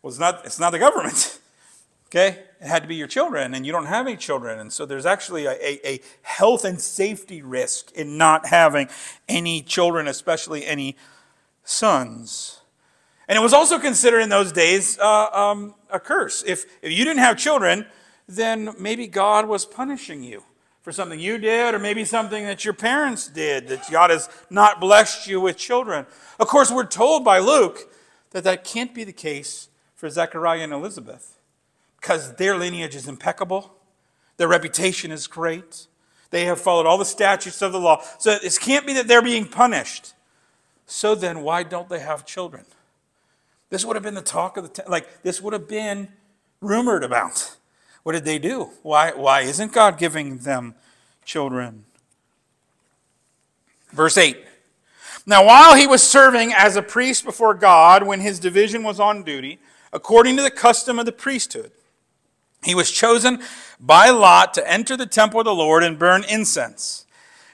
Well, 0.01 0.09
it's 0.09 0.19
not, 0.19 0.45
it's 0.45 0.59
not 0.59 0.71
the 0.71 0.79
government. 0.79 1.39
Okay? 2.09 2.43
It 2.59 2.67
had 2.67 2.81
to 2.81 2.87
be 2.87 2.95
your 2.95 3.07
children, 3.07 3.53
and 3.53 3.65
you 3.65 3.71
don't 3.71 3.85
have 3.85 4.07
any 4.07 4.17
children. 4.17 4.59
And 4.59 4.73
so 4.73 4.85
there's 4.85 5.05
actually 5.05 5.45
a, 5.45 5.51
a, 5.51 5.87
a 5.87 5.99
health 6.23 6.65
and 6.65 6.81
safety 6.81 7.41
risk 7.41 7.91
in 7.91 8.17
not 8.17 8.47
having 8.47 8.89
any 9.29 9.61
children, 9.61 10.07
especially 10.07 10.65
any 10.65 10.97
sons. 11.63 12.61
And 13.27 13.37
it 13.37 13.41
was 13.41 13.53
also 13.53 13.77
considered 13.77 14.21
in 14.21 14.29
those 14.29 14.51
days 14.51 14.97
uh, 14.97 15.29
um, 15.31 15.75
a 15.91 15.99
curse. 15.99 16.43
If, 16.47 16.65
if 16.81 16.91
you 16.91 17.05
didn't 17.05 17.19
have 17.19 17.37
children, 17.37 17.85
then 18.27 18.73
maybe 18.79 19.05
God 19.05 19.47
was 19.47 19.65
punishing 19.65 20.23
you 20.23 20.43
for 20.81 20.91
something 20.91 21.19
you 21.19 21.37
did, 21.37 21.75
or 21.75 21.79
maybe 21.79 22.05
something 22.05 22.45
that 22.45 22.63
your 22.63 22.73
parents 22.73 23.27
did, 23.27 23.67
that 23.67 23.85
God 23.91 24.09
has 24.09 24.29
not 24.49 24.79
blessed 24.79 25.27
you 25.27 25.41
with 25.41 25.57
children. 25.57 26.05
Of 26.39 26.47
course, 26.47 26.71
we're 26.71 26.85
told 26.85 27.25
by 27.25 27.39
Luke 27.39 27.93
that 28.31 28.45
that 28.45 28.63
can't 28.63 28.95
be 28.95 29.03
the 29.03 29.13
case 29.13 29.67
for 29.95 30.09
Zechariah 30.09 30.61
and 30.61 30.73
Elizabeth 30.73 31.36
because 31.99 32.35
their 32.35 32.55
lineage 32.55 32.95
is 32.95 33.07
impeccable, 33.07 33.73
their 34.37 34.47
reputation 34.47 35.11
is 35.11 35.27
great, 35.27 35.87
they 36.29 36.45
have 36.45 36.59
followed 36.59 36.85
all 36.85 36.97
the 36.97 37.05
statutes 37.05 37.61
of 37.61 37.71
the 37.71 37.79
law. 37.79 38.03
So 38.19 38.37
this 38.41 38.57
can't 38.57 38.85
be 38.85 38.93
that 38.93 39.07
they're 39.07 39.21
being 39.21 39.45
punished. 39.47 40.13
So 40.85 41.15
then, 41.15 41.41
why 41.41 41.63
don't 41.63 41.89
they 41.89 41.99
have 41.99 42.25
children? 42.25 42.65
This 43.69 43.83
would 43.85 43.95
have 43.95 44.03
been 44.03 44.13
the 44.13 44.21
talk 44.21 44.57
of 44.57 44.63
the 44.63 44.81
t- 44.81 44.89
like 44.89 45.21
this 45.23 45.41
would 45.41 45.53
have 45.53 45.67
been 45.67 46.09
rumored 46.61 47.03
about. 47.03 47.55
What 48.03 48.13
did 48.13 48.23
they 48.23 48.39
do? 48.39 48.69
Why 48.83 49.11
why 49.11 49.41
isn't 49.41 49.73
God 49.73 49.97
giving 49.97 50.37
them 50.39 50.75
children? 51.25 51.83
Verse 53.91 54.17
8. 54.17 54.37
Now 55.25 55.45
while 55.45 55.75
he 55.75 55.87
was 55.87 56.03
serving 56.03 56.53
as 56.53 56.77
a 56.77 56.81
priest 56.81 57.25
before 57.25 57.53
God 57.53 58.03
when 58.03 58.21
his 58.21 58.39
division 58.39 58.83
was 58.83 58.99
on 58.99 59.23
duty, 59.23 59.59
according 59.91 60.37
to 60.37 60.41
the 60.41 60.51
custom 60.51 60.99
of 60.99 61.05
the 61.05 61.11
priesthood, 61.11 61.71
He 62.63 62.75
was 62.75 62.91
chosen 62.91 63.41
by 63.79 64.09
lot 64.09 64.53
to 64.55 64.69
enter 64.69 64.97
the 64.97 65.05
temple 65.05 65.39
of 65.39 65.45
the 65.45 65.55
Lord 65.55 65.83
and 65.83 65.99
burn 65.99 66.23
incense. 66.23 67.05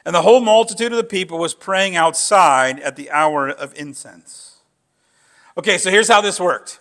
And 0.05 0.13
the 0.13 0.21
whole 0.21 0.41
multitude 0.41 0.91
of 0.91 0.97
the 0.97 1.03
people 1.03 1.37
was 1.37 1.53
praying 1.53 1.95
outside 1.95 2.79
at 2.79 2.95
the 2.95 3.09
hour 3.11 3.49
of 3.49 3.73
incense. 3.75 4.57
Okay, 5.57 5.77
so 5.77 5.89
here's 5.89 6.07
how 6.07 6.21
this 6.21 6.39
worked. 6.39 6.79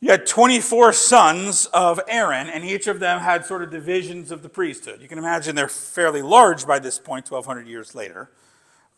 You 0.00 0.10
had 0.10 0.26
24 0.26 0.92
sons 0.92 1.66
of 1.66 1.98
Aaron, 2.08 2.48
and 2.48 2.64
each 2.64 2.86
of 2.86 3.00
them 3.00 3.20
had 3.20 3.46
sort 3.46 3.62
of 3.62 3.70
divisions 3.70 4.30
of 4.30 4.42
the 4.42 4.48
priesthood. 4.48 5.00
You 5.00 5.08
can 5.08 5.18
imagine 5.18 5.54
they're 5.54 5.68
fairly 5.68 6.22
large 6.22 6.66
by 6.66 6.78
this 6.78 6.98
point, 6.98 7.30
1,200 7.30 7.66
years 7.66 7.94
later. 7.94 8.30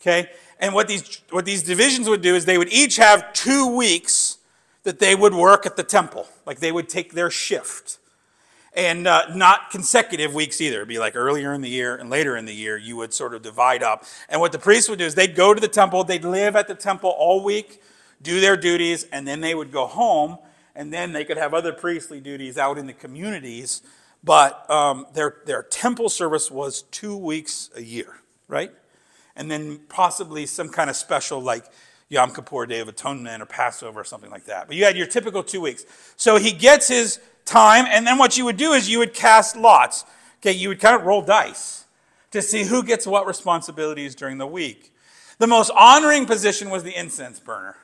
Okay? 0.01 0.29
And 0.59 0.75
what 0.75 0.89
these, 0.89 1.23
what 1.31 1.45
these 1.45 1.63
divisions 1.63 2.09
would 2.09 2.23
do 2.23 2.35
is 2.35 2.45
they 2.45 2.59
would 2.59 2.73
each 2.73 2.97
have 2.97 3.33
two 3.33 3.75
weeks 3.75 4.39
that 4.83 4.99
they 4.99 5.15
would 5.15 5.35
work 5.35 5.65
at 5.65 5.77
the 5.77 5.83
temple. 5.83 6.27
Like 6.45 6.59
they 6.61 6.73
would 6.73 6.89
take 6.89 7.13
their 7.13 7.31
shift 7.31 7.99
and 8.77 9.07
uh, 9.07 9.35
not 9.35 9.71
consecutive 9.71 10.35
weeks 10.35 10.61
either. 10.61 10.77
It'd 10.77 10.89
be 10.89 10.99
like 10.99 11.17
earlier 11.17 11.55
in 11.55 11.63
the 11.63 11.69
year 11.69 11.97
and 11.97 12.11
later 12.11 12.37
in 12.37 12.45
the 12.45 12.55
year, 12.55 12.77
you 12.77 12.95
would 12.97 13.15
sort 13.15 13.35
of 13.35 13.41
divide 13.43 13.83
up. 13.83 14.05
And 14.29 14.41
what 14.41 14.53
the 14.53 14.59
priests 14.59 14.91
would 14.91 14.99
do 14.99 15.07
is 15.07 15.15
they'd 15.15 15.35
go 15.35 15.55
to 15.55 15.61
the 15.61 15.69
temple, 15.69 16.05
they'd 16.05 16.25
live 16.25 16.55
at 16.55 16.69
the 16.69 16.75
temple 16.75 17.11
all 17.11 17.43
week, 17.43 17.83
do 18.21 18.39
their 18.39 18.57
duties, 18.57 19.05
and 19.11 19.27
then 19.27 19.41
they 19.41 19.55
would 19.55 19.73
go 19.73 19.87
home, 19.87 20.39
and 20.75 20.93
then 20.93 21.13
they 21.13 21.25
could 21.25 21.39
have 21.39 21.55
other 21.55 21.73
priestly 21.73 22.21
duties 22.21 22.59
out 22.59 22.77
in 22.77 22.87
the 22.87 22.93
communities. 22.93 23.81
But 24.23 24.69
um, 24.71 25.07
their, 25.15 25.37
their 25.47 25.63
temple 25.63 26.11
service 26.11 26.51
was 26.51 26.83
two 26.83 27.17
weeks 27.17 27.71
a 27.75 27.83
year, 27.83 28.21
right? 28.47 28.73
And 29.37 29.51
then 29.51 29.81
possibly 29.89 30.45
some 30.45 30.69
kind 30.69 30.91
of 30.91 30.97
special, 30.97 31.41
like 31.41 31.65
Yom 32.09 32.33
Kippur, 32.33 32.67
Day 32.67 32.81
of 32.81 32.89
Atonement, 32.89 33.43
or 33.43 33.47
Passover, 33.47 34.01
or 34.01 34.05
something 34.05 34.31
like 34.31 34.45
that. 34.47 34.67
But 34.67 34.77
you 34.77 34.85
had 34.85 34.97
your 34.97 35.07
typical 35.07 35.43
two 35.43 35.61
weeks. 35.63 35.85
So 36.17 36.37
he 36.37 36.53
gets 36.53 36.89
his 36.89 37.21
time, 37.47 37.87
and 37.89 38.07
then 38.07 38.19
what 38.19 38.37
you 38.37 38.45
would 38.45 38.57
do 38.57 38.73
is 38.73 38.91
you 38.91 38.99
would 38.99 39.15
cast 39.15 39.57
lots. 39.57 40.05
Okay, 40.41 40.53
you 40.53 40.69
would 40.69 40.81
kind 40.81 40.95
of 40.95 41.07
roll 41.07 41.23
dice 41.23 41.87
to 42.33 42.43
see 42.43 42.65
who 42.65 42.83
gets 42.83 43.07
what 43.07 43.27
responsibilities 43.27 44.15
during 44.15 44.39
the 44.39 44.47
week. 44.47 44.93
The 45.39 45.47
most 45.47 45.71
honoring 45.71 46.27
position 46.27 46.69
was 46.69 46.83
the 46.83 46.95
incense 46.95 47.41
burner. 47.41 47.77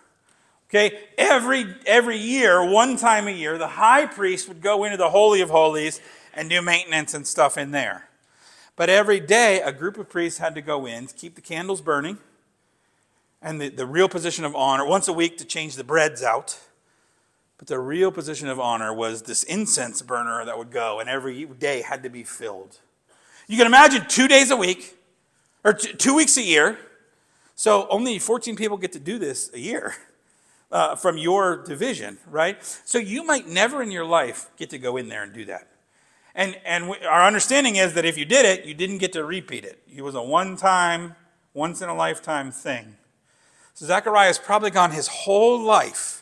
Okay, 0.69 1.00
every, 1.19 1.75
every 1.87 2.16
year, 2.16 2.64
one 2.64 2.97
time 2.97 3.28
a 3.28 3.31
year, 3.31 3.59
the 3.59 3.66
high 3.66 4.07
priest 4.07 4.49
would 4.49 4.62
go 4.62 4.85
into 4.85 4.97
the 4.97 5.11
Holy 5.11 5.42
of 5.42 5.50
Holies 5.50 6.00
and 6.35 6.49
do 6.49 6.62
maintenance 6.62 7.12
and 7.12 7.26
stuff 7.26 7.59
in 7.59 7.73
there. 7.73 8.09
But 8.75 8.88
every 8.88 9.21
day, 9.21 9.61
a 9.61 9.71
group 9.71 9.99
of 9.99 10.09
priests 10.09 10.38
had 10.38 10.54
to 10.54 10.62
go 10.62 10.87
in 10.87 11.07
to 11.07 11.14
keep 11.14 11.35
the 11.35 11.42
candles 11.42 11.83
burning 11.83 12.19
and 13.42 13.61
the, 13.61 13.69
the 13.69 13.85
real 13.85 14.09
position 14.09 14.45
of 14.45 14.54
honor, 14.54 14.87
once 14.87 15.09
a 15.09 15.12
week 15.12 15.37
to 15.38 15.45
change 15.45 15.76
the 15.76 15.85
breads 15.85 16.23
out 16.23 16.59
but 17.62 17.69
the 17.69 17.78
real 17.78 18.11
position 18.11 18.49
of 18.49 18.59
honor 18.59 18.92
was 18.92 19.23
this 19.23 19.45
incense 19.45 20.02
burner 20.02 20.45
that 20.45 20.59
would 20.59 20.73
go, 20.73 20.99
and 20.99 21.09
every 21.09 21.45
day 21.45 21.81
had 21.81 22.02
to 22.02 22.11
be 22.11 22.25
filled. 22.25 22.81
You 23.47 23.57
can 23.57 23.69
imagine 23.69 24.04
two 24.09 24.26
days 24.26 24.50
a 24.50 24.57
week, 24.57 24.99
or 25.62 25.73
t- 25.75 25.92
two 25.92 26.12
weeks 26.12 26.37
a 26.37 26.42
year. 26.42 26.76
So 27.54 27.87
only 27.88 28.19
14 28.19 28.57
people 28.57 28.76
get 28.76 28.90
to 28.95 28.99
do 28.99 29.16
this 29.16 29.49
a 29.54 29.61
year 29.61 29.95
uh, 30.73 30.97
from 30.97 31.16
your 31.16 31.62
division, 31.62 32.19
right? 32.26 32.61
So 32.85 32.99
you 32.99 33.25
might 33.25 33.47
never 33.47 33.81
in 33.81 33.92
your 33.92 34.07
life 34.07 34.50
get 34.57 34.69
to 34.71 34.78
go 34.78 34.97
in 34.97 35.09
there 35.09 35.23
and 35.23 35.33
do 35.33 35.45
that. 35.45 35.69
And, 36.35 36.59
and 36.64 36.88
we, 36.88 36.97
our 37.07 37.25
understanding 37.25 37.76
is 37.76 37.95
that 37.95 38.04
if 38.04 38.19
you 38.19 38.25
did 38.25 38.45
it, 38.45 38.64
you 38.64 38.75
didn't 38.75 38.99
get 38.99 39.12
to 39.12 39.23
repeat 39.23 39.64
it. 39.64 39.81
It 39.87 40.02
was 40.02 40.16
a 40.16 40.23
one 40.23 40.57
time, 40.57 41.14
once 41.54 41.81
in 41.81 41.88
a 41.88 41.95
lifetime 41.95 42.50
thing. 42.50 42.97
So 43.75 43.87
Zechariah 43.87 44.26
has 44.26 44.38
probably 44.40 44.73
gone 44.73 44.90
his 44.90 45.07
whole 45.07 45.61
life 45.61 46.22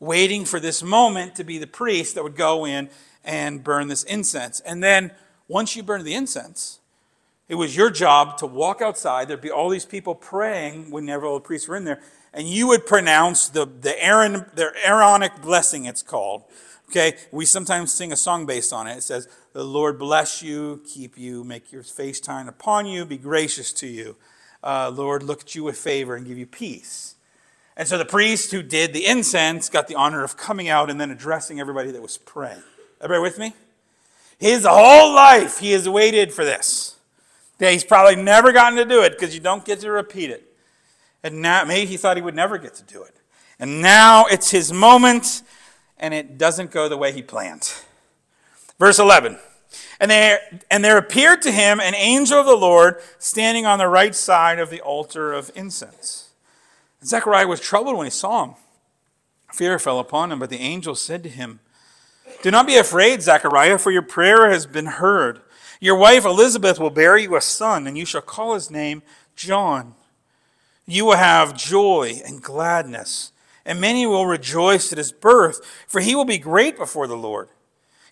waiting 0.00 0.46
for 0.46 0.58
this 0.58 0.82
moment 0.82 1.36
to 1.36 1.44
be 1.44 1.58
the 1.58 1.66
priest 1.66 2.14
that 2.14 2.24
would 2.24 2.36
go 2.36 2.64
in 2.64 2.88
and 3.24 3.62
burn 3.62 3.88
this 3.88 4.02
incense. 4.04 4.60
And 4.60 4.82
then 4.82 5.12
once 5.46 5.76
you 5.76 5.82
burn 5.82 6.04
the 6.04 6.14
incense, 6.14 6.80
it 7.48 7.56
was 7.56 7.76
your 7.76 7.90
job 7.90 8.38
to 8.38 8.46
walk 8.46 8.80
outside. 8.80 9.28
There'd 9.28 9.40
be 9.40 9.50
all 9.50 9.68
these 9.68 9.84
people 9.84 10.14
praying 10.14 10.90
whenever 10.90 11.30
the 11.30 11.40
priests 11.40 11.68
were 11.68 11.76
in 11.76 11.84
there, 11.84 12.00
and 12.32 12.48
you 12.48 12.68
would 12.68 12.86
pronounce 12.86 13.48
the, 13.48 13.66
the, 13.66 14.02
Aaron, 14.02 14.46
Aaronic 14.84 15.42
blessing, 15.42 15.84
it's 15.84 16.02
called. 16.02 16.44
Okay, 16.88 17.16
we 17.30 17.44
sometimes 17.44 17.92
sing 17.92 18.12
a 18.12 18.16
song 18.16 18.46
based 18.46 18.72
on 18.72 18.86
it. 18.86 18.96
It 18.98 19.02
says, 19.02 19.28
The 19.52 19.64
Lord 19.64 19.98
bless 19.98 20.42
you, 20.42 20.80
keep 20.86 21.18
you, 21.18 21.44
make 21.44 21.70
your 21.70 21.82
face 21.82 22.24
shine 22.24 22.48
upon 22.48 22.86
you, 22.86 23.04
be 23.04 23.18
gracious 23.18 23.72
to 23.74 23.86
you. 23.86 24.16
Uh, 24.62 24.90
Lord, 24.94 25.22
look 25.22 25.42
at 25.42 25.54
you 25.54 25.64
with 25.64 25.76
favor 25.76 26.16
and 26.16 26.26
give 26.26 26.38
you 26.38 26.46
peace. 26.46 27.16
And 27.80 27.88
so 27.88 27.96
the 27.96 28.04
priest 28.04 28.50
who 28.50 28.62
did 28.62 28.92
the 28.92 29.06
incense 29.06 29.70
got 29.70 29.88
the 29.88 29.94
honor 29.94 30.22
of 30.22 30.36
coming 30.36 30.68
out 30.68 30.90
and 30.90 31.00
then 31.00 31.10
addressing 31.10 31.60
everybody 31.60 31.90
that 31.92 32.02
was 32.02 32.18
praying. 32.18 32.62
Everybody 33.00 33.22
with 33.22 33.38
me? 33.38 33.54
His 34.38 34.66
whole 34.66 35.14
life, 35.14 35.60
he 35.60 35.72
has 35.72 35.88
waited 35.88 36.30
for 36.30 36.44
this. 36.44 36.96
Yeah, 37.58 37.70
he's 37.70 37.82
probably 37.82 38.16
never 38.16 38.52
gotten 38.52 38.76
to 38.76 38.84
do 38.84 39.00
it 39.00 39.12
because 39.12 39.34
you 39.34 39.40
don't 39.40 39.64
get 39.64 39.80
to 39.80 39.90
repeat 39.90 40.28
it. 40.28 40.54
And 41.22 41.40
now, 41.40 41.64
maybe 41.64 41.86
he 41.86 41.96
thought 41.96 42.18
he 42.18 42.22
would 42.22 42.34
never 42.34 42.58
get 42.58 42.74
to 42.74 42.82
do 42.82 43.02
it. 43.02 43.16
And 43.58 43.80
now 43.80 44.26
it's 44.26 44.50
his 44.50 44.70
moment, 44.70 45.40
and 45.98 46.12
it 46.12 46.36
doesn't 46.36 46.72
go 46.72 46.86
the 46.86 46.98
way 46.98 47.12
he 47.12 47.22
planned. 47.22 47.72
Verse 48.78 48.98
11. 48.98 49.38
And 49.98 50.10
there, 50.10 50.40
and 50.70 50.84
there 50.84 50.98
appeared 50.98 51.40
to 51.42 51.50
him 51.50 51.80
an 51.80 51.94
angel 51.94 52.40
of 52.40 52.44
the 52.44 52.56
Lord 52.56 53.00
standing 53.18 53.64
on 53.64 53.78
the 53.78 53.88
right 53.88 54.14
side 54.14 54.58
of 54.58 54.68
the 54.68 54.82
altar 54.82 55.32
of 55.32 55.50
incense. 55.54 56.29
Zechariah 57.04 57.46
was 57.46 57.60
troubled 57.60 57.96
when 57.96 58.06
he 58.06 58.10
saw 58.10 58.44
him. 58.44 58.54
Fear 59.52 59.78
fell 59.78 59.98
upon 59.98 60.30
him, 60.30 60.38
but 60.38 60.50
the 60.50 60.60
angel 60.60 60.94
said 60.94 61.22
to 61.22 61.28
him, 61.28 61.60
Do 62.42 62.50
not 62.50 62.66
be 62.66 62.76
afraid, 62.76 63.22
Zechariah, 63.22 63.78
for 63.78 63.90
your 63.90 64.02
prayer 64.02 64.50
has 64.50 64.66
been 64.66 64.86
heard. 64.86 65.40
Your 65.80 65.96
wife 65.96 66.24
Elizabeth 66.24 66.78
will 66.78 66.90
bear 66.90 67.16
you 67.16 67.36
a 67.36 67.40
son, 67.40 67.86
and 67.86 67.96
you 67.96 68.04
shall 68.04 68.20
call 68.20 68.54
his 68.54 68.70
name 68.70 69.02
John. 69.34 69.94
You 70.86 71.06
will 71.06 71.16
have 71.16 71.56
joy 71.56 72.20
and 72.24 72.42
gladness, 72.42 73.32
and 73.64 73.80
many 73.80 74.06
will 74.06 74.26
rejoice 74.26 74.92
at 74.92 74.98
his 74.98 75.12
birth, 75.12 75.64
for 75.86 76.00
he 76.00 76.14
will 76.14 76.24
be 76.24 76.38
great 76.38 76.76
before 76.76 77.06
the 77.06 77.16
Lord. 77.16 77.48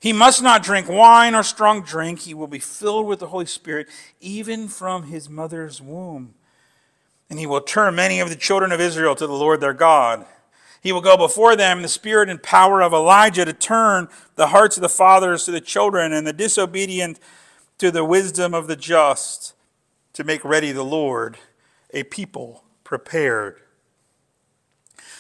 He 0.01 0.13
must 0.13 0.43
not 0.43 0.63
drink 0.63 0.89
wine 0.89 1.35
or 1.35 1.43
strong 1.43 1.83
drink. 1.83 2.21
He 2.21 2.35
will 2.35 2.47
be 2.47 2.61
filled 2.61 3.07
with 3.07 3.19
the 3.19 3.27
Holy 3.27 3.47
Spirit, 3.47 3.89
even 4.21 4.69
from 4.69 5.05
his 5.05 5.29
mother's 5.29 5.83
womb 5.83 6.35
and 7.31 7.39
he 7.39 7.47
will 7.47 7.61
turn 7.61 7.95
many 7.95 8.21
of 8.21 8.29
the 8.29 8.37
children 8.37 8.73
of 8.73 8.81
Israel 8.81 9.15
to 9.15 9.27
the 9.27 9.33
Lord 9.33 9.61
their 9.61 9.75
God. 9.75 10.25
He 10.81 10.93
will 10.93 11.01
go 11.01 11.17
before 11.17 11.57
them 11.57 11.79
in 11.79 11.83
the 11.83 11.89
spirit 11.89 12.29
and 12.29 12.43
power 12.43 12.83
of 12.83 12.93
Elijah 12.93 13.45
to 13.45 13.53
turn 13.53 14.09
the 14.37 14.49
hearts 14.49 14.77
of 14.77 14.81
the 14.81 14.89
fathers 14.89 15.45
to 15.45 15.51
the 15.51 15.61
children 15.61 16.13
and 16.13 16.27
the 16.27 16.33
disobedient 16.33 17.19
to 17.79 17.91
the 17.91 18.05
wisdom 18.05 18.55
of 18.55 18.67
the 18.67 18.77
just, 18.77 19.55
to 20.13 20.25
make 20.25 20.45
ready 20.45 20.73
the 20.73 20.85
Lord, 20.85 21.39
a 21.93 22.05
people 22.05 22.65
prepared. 22.85 23.61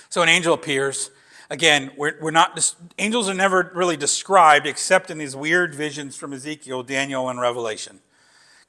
So 0.08 0.22
an 0.22 0.28
angel 0.28 0.54
appears. 0.54 1.10
Again, 1.50 1.90
we're, 1.96 2.16
we're 2.20 2.30
not, 2.30 2.74
angels 2.98 3.28
are 3.28 3.34
never 3.34 3.70
really 3.74 3.96
described 3.96 4.66
except 4.66 5.10
in 5.10 5.18
these 5.18 5.36
weird 5.36 5.74
visions 5.74 6.16
from 6.16 6.32
Ezekiel, 6.32 6.82
Daniel, 6.82 7.28
and 7.28 7.40
Revelation. 7.40 8.00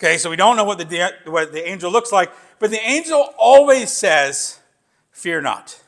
Okay, 0.02 0.18
so 0.18 0.30
we 0.30 0.38
don't 0.38 0.56
know 0.56 0.64
what 0.64 0.78
the, 0.78 1.14
what 1.26 1.52
the 1.52 1.68
angel 1.68 1.92
looks 1.92 2.14
like, 2.14 2.32
but 2.58 2.72
the 2.72 2.80
angel 2.80 3.34
always 3.38 3.92
says, 3.92 4.60
Fear 5.12 5.42
not. 5.42 5.82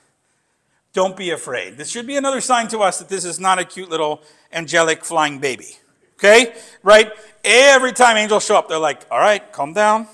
Don't 0.91 1.15
be 1.15 1.29
afraid. 1.29 1.77
This 1.77 1.89
should 1.89 2.05
be 2.05 2.17
another 2.17 2.41
sign 2.41 2.67
to 2.69 2.79
us 2.79 2.99
that 2.99 3.07
this 3.07 3.23
is 3.23 3.39
not 3.39 3.59
a 3.59 3.63
cute 3.63 3.89
little 3.89 4.21
angelic 4.51 5.05
flying 5.05 5.39
baby. 5.39 5.77
Okay? 6.15 6.53
Right? 6.83 7.09
Every 7.45 7.93
time 7.93 8.17
angels 8.17 8.45
show 8.45 8.57
up, 8.57 8.67
they're 8.67 8.77
like, 8.77 9.05
All 9.09 9.19
right, 9.19 9.49
calm 9.53 9.71
down. 9.71 10.07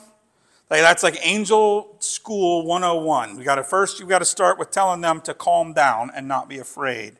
Like 0.70 0.82
that's 0.82 1.02
like 1.02 1.18
angel 1.24 1.96
school 1.98 2.68
101. 2.68 3.36
We 3.36 3.44
got 3.44 3.56
to 3.56 3.64
first, 3.64 4.00
you've 4.00 4.10
got 4.10 4.20
to 4.20 4.26
start 4.26 4.60
with 4.60 4.70
telling 4.70 5.02
them 5.02 5.22
to 5.22 5.34
calm 5.34 5.74
down 5.74 6.12
and 6.14 6.28
not 6.28 6.48
be 6.48 6.60
afraid. 6.60 7.16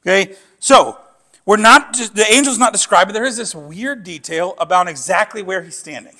Okay? 0.00 0.34
So, 0.58 0.98
we're 1.48 1.56
not, 1.56 1.94
the 1.94 2.26
angel's 2.30 2.58
not 2.58 2.74
described, 2.74 3.08
but 3.08 3.14
there 3.14 3.24
is 3.24 3.38
this 3.38 3.54
weird 3.54 4.04
detail 4.04 4.54
about 4.58 4.86
exactly 4.86 5.42
where 5.42 5.62
he's 5.62 5.78
standing. 5.78 6.12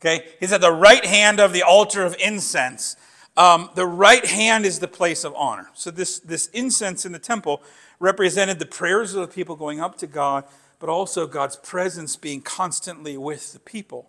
Okay? 0.00 0.24
He's 0.40 0.52
at 0.52 0.62
the 0.62 0.72
right 0.72 1.04
hand 1.04 1.38
of 1.38 1.52
the 1.52 1.62
altar 1.62 2.02
of 2.02 2.16
incense. 2.18 2.96
Um, 3.36 3.68
the 3.74 3.84
right 3.84 4.24
hand 4.24 4.64
is 4.64 4.78
the 4.78 4.88
place 4.88 5.24
of 5.24 5.34
honor. 5.34 5.68
So, 5.74 5.90
this, 5.90 6.18
this 6.18 6.46
incense 6.46 7.04
in 7.04 7.12
the 7.12 7.18
temple 7.18 7.62
represented 8.00 8.58
the 8.58 8.64
prayers 8.64 9.14
of 9.14 9.20
the 9.20 9.28
people 9.28 9.54
going 9.54 9.80
up 9.80 9.98
to 9.98 10.06
God, 10.06 10.44
but 10.78 10.88
also 10.88 11.26
God's 11.26 11.56
presence 11.56 12.16
being 12.16 12.40
constantly 12.40 13.18
with 13.18 13.52
the 13.52 13.60
people. 13.60 14.08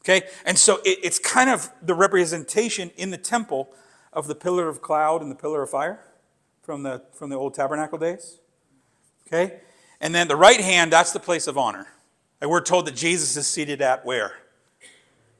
Okay? 0.00 0.22
And 0.46 0.58
so, 0.58 0.78
it, 0.86 1.00
it's 1.02 1.18
kind 1.18 1.50
of 1.50 1.70
the 1.82 1.94
representation 1.94 2.92
in 2.96 3.10
the 3.10 3.18
temple 3.18 3.68
of 4.10 4.26
the 4.26 4.34
pillar 4.34 4.70
of 4.70 4.80
cloud 4.80 5.20
and 5.20 5.30
the 5.30 5.36
pillar 5.36 5.62
of 5.62 5.68
fire 5.68 6.00
from 6.62 6.82
the, 6.82 7.02
from 7.12 7.28
the 7.28 7.36
old 7.36 7.52
tabernacle 7.52 7.98
days. 7.98 8.39
Okay? 9.32 9.60
And 10.00 10.14
then 10.14 10.28
the 10.28 10.36
right 10.36 10.60
hand, 10.60 10.92
that's 10.92 11.12
the 11.12 11.20
place 11.20 11.46
of 11.46 11.58
honor. 11.58 11.86
And 12.40 12.50
we're 12.50 12.62
told 12.62 12.86
that 12.86 12.96
Jesus 12.96 13.36
is 13.36 13.46
seated 13.46 13.82
at 13.82 14.04
where? 14.04 14.32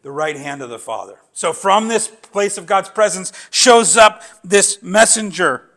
The 0.02 0.10
right 0.10 0.36
hand 0.36 0.62
of 0.62 0.70
the 0.70 0.78
Father. 0.78 1.18
So 1.32 1.52
from 1.52 1.88
this 1.88 2.08
place 2.08 2.58
of 2.58 2.66
God's 2.66 2.88
presence 2.88 3.32
shows 3.50 3.96
up 3.96 4.22
this 4.44 4.82
messenger 4.82 5.70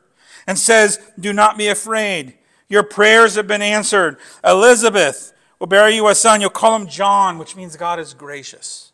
and 0.45 0.59
says, 0.59 0.99
Do 1.19 1.33
not 1.33 1.57
be 1.57 1.67
afraid. 1.67 2.35
Your 2.69 2.83
prayers 2.83 3.35
have 3.35 3.47
been 3.47 3.61
answered. 3.61 4.17
Elizabeth 4.43 5.33
will 5.59 5.67
bear 5.67 5.89
you 5.89 6.07
a 6.07 6.15
son. 6.15 6.41
You'll 6.41 6.49
call 6.49 6.75
him 6.75 6.87
John, 6.87 7.37
which 7.37 7.55
means 7.55 7.75
God 7.77 7.99
is 7.99 8.13
gracious. 8.13 8.91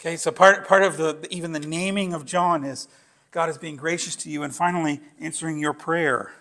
Okay, 0.00 0.16
so 0.16 0.30
part, 0.32 0.66
part 0.66 0.82
of 0.82 0.96
the 0.96 1.26
even 1.30 1.52
the 1.52 1.60
naming 1.60 2.12
of 2.12 2.24
John 2.24 2.64
is 2.64 2.88
God 3.30 3.48
is 3.48 3.56
being 3.56 3.76
gracious 3.76 4.16
to 4.16 4.30
you 4.30 4.42
and 4.42 4.54
finally 4.54 5.00
answering 5.20 5.58
your 5.58 5.72
prayer. 5.72 6.32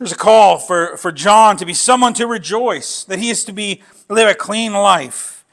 There's 0.00 0.12
a 0.12 0.16
call 0.16 0.56
for, 0.56 0.96
for 0.96 1.12
John 1.12 1.58
to 1.58 1.66
be 1.66 1.74
someone 1.74 2.14
to 2.14 2.26
rejoice, 2.26 3.04
that 3.04 3.18
he 3.18 3.28
is 3.28 3.44
to 3.44 3.52
be 3.52 3.82
live 4.08 4.30
a 4.30 4.34
clean 4.34 4.72
life. 4.72 5.44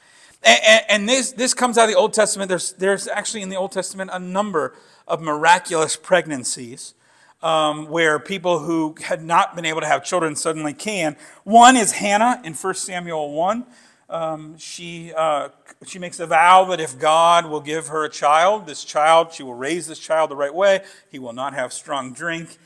And, 0.42 0.58
and, 0.66 0.84
and 0.88 1.08
this, 1.08 1.32
this 1.32 1.52
comes 1.52 1.76
out 1.76 1.84
of 1.84 1.90
the 1.90 1.98
Old 1.98 2.14
Testament. 2.14 2.48
There's, 2.48 2.72
there's 2.72 3.08
actually 3.08 3.42
in 3.42 3.50
the 3.50 3.56
Old 3.56 3.72
Testament 3.72 4.08
a 4.10 4.18
number 4.18 4.74
of 5.06 5.20
miraculous 5.20 5.96
pregnancies 5.96 6.94
um, 7.42 7.88
where 7.88 8.18
people 8.18 8.60
who 8.60 8.94
had 9.04 9.22
not 9.22 9.54
been 9.54 9.66
able 9.66 9.82
to 9.82 9.86
have 9.86 10.02
children 10.02 10.34
suddenly 10.34 10.72
can. 10.72 11.18
One 11.44 11.76
is 11.76 11.92
Hannah 11.92 12.40
in 12.42 12.54
1 12.54 12.74
Samuel 12.74 13.32
1. 13.32 13.66
Um, 14.08 14.56
she, 14.56 15.12
uh, 15.14 15.50
she 15.84 15.98
makes 15.98 16.20
a 16.20 16.26
vow 16.26 16.64
that 16.70 16.80
if 16.80 16.98
God 16.98 17.44
will 17.44 17.60
give 17.60 17.88
her 17.88 18.02
a 18.02 18.08
child, 18.08 18.66
this 18.66 18.82
child, 18.82 19.30
she 19.30 19.42
will 19.42 19.52
raise 19.52 19.86
this 19.86 19.98
child 19.98 20.30
the 20.30 20.36
right 20.36 20.54
way. 20.54 20.80
He 21.10 21.18
will 21.18 21.34
not 21.34 21.52
have 21.52 21.70
strong 21.70 22.14
drink. 22.14 22.56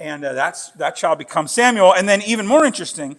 And 0.00 0.24
uh, 0.24 0.32
that's, 0.32 0.70
that 0.72 0.96
child 0.96 1.18
becomes 1.18 1.52
Samuel. 1.52 1.94
And 1.94 2.08
then, 2.08 2.22
even 2.22 2.46
more 2.46 2.64
interesting, 2.64 3.16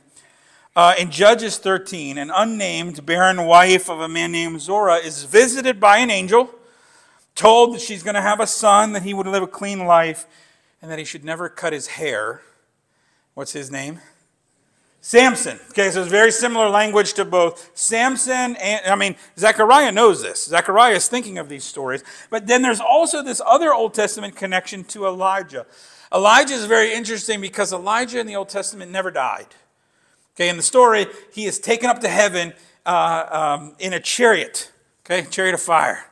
uh, 0.75 0.95
in 0.97 1.11
Judges 1.11 1.59
13, 1.59 2.17
an 2.17 2.31
unnamed 2.33 3.05
barren 3.05 3.45
wife 3.45 3.88
of 3.88 4.00
a 4.00 4.07
man 4.07 4.31
named 4.31 4.59
Zora 4.61 4.95
is 4.95 5.25
visited 5.25 5.79
by 5.79 6.00
an 6.00 6.09
angel, 6.09 6.50
told 7.35 7.75
that 7.75 7.81
she's 7.81 8.01
going 8.01 8.15
to 8.15 8.21
have 8.21 8.39
a 8.39 8.47
son, 8.47 8.93
that 8.93 9.03
he 9.03 9.13
would 9.13 9.27
live 9.27 9.43
a 9.43 9.47
clean 9.47 9.85
life, 9.85 10.25
and 10.81 10.89
that 10.89 10.97
he 10.97 11.05
should 11.05 11.23
never 11.23 11.50
cut 11.50 11.71
his 11.71 11.85
hair. 11.85 12.41
What's 13.35 13.53
his 13.53 13.69
name? 13.69 14.00
Samson. 15.01 15.59
Okay, 15.69 15.91
so 15.91 16.01
it's 16.01 16.11
very 16.11 16.31
similar 16.31 16.67
language 16.67 17.13
to 17.13 17.25
both 17.25 17.71
Samson 17.75 18.55
and, 18.55 18.85
I 18.85 18.95
mean, 18.95 19.15
Zechariah 19.38 19.91
knows 19.91 20.23
this. 20.23 20.45
Zechariah 20.45 20.95
is 20.95 21.07
thinking 21.07 21.38
of 21.38 21.47
these 21.47 21.63
stories. 21.63 22.03
But 22.31 22.47
then 22.47 22.63
there's 22.63 22.79
also 22.79 23.21
this 23.21 23.39
other 23.45 23.71
Old 23.71 23.93
Testament 23.93 24.35
connection 24.35 24.83
to 24.85 25.05
Elijah. 25.05 25.67
Elijah 26.13 26.53
is 26.53 26.65
very 26.65 26.93
interesting 26.93 27.39
because 27.39 27.71
Elijah 27.71 28.19
in 28.19 28.27
the 28.27 28.35
Old 28.35 28.49
Testament 28.49 28.91
never 28.91 29.11
died. 29.11 29.47
Okay, 30.35 30.49
in 30.49 30.57
the 30.57 30.63
story, 30.63 31.07
he 31.33 31.45
is 31.45 31.59
taken 31.59 31.89
up 31.89 31.99
to 32.01 32.09
heaven 32.09 32.53
uh, 32.85 33.57
um, 33.59 33.75
in 33.79 33.93
a 33.93 33.99
chariot, 33.99 34.71
okay, 35.05 35.27
chariot 35.29 35.53
of 35.53 35.61
fire. 35.61 36.05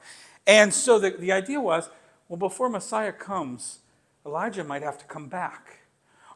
And 0.46 0.74
so 0.74 1.00
the, 1.00 1.12
the 1.12 1.32
idea 1.32 1.60
was 1.60 1.90
well, 2.28 2.38
before 2.38 2.70
Messiah 2.70 3.12
comes, 3.12 3.80
Elijah 4.26 4.64
might 4.64 4.84
have 4.84 5.00
to 5.00 5.06
come 5.06 5.28
back. 5.28 5.80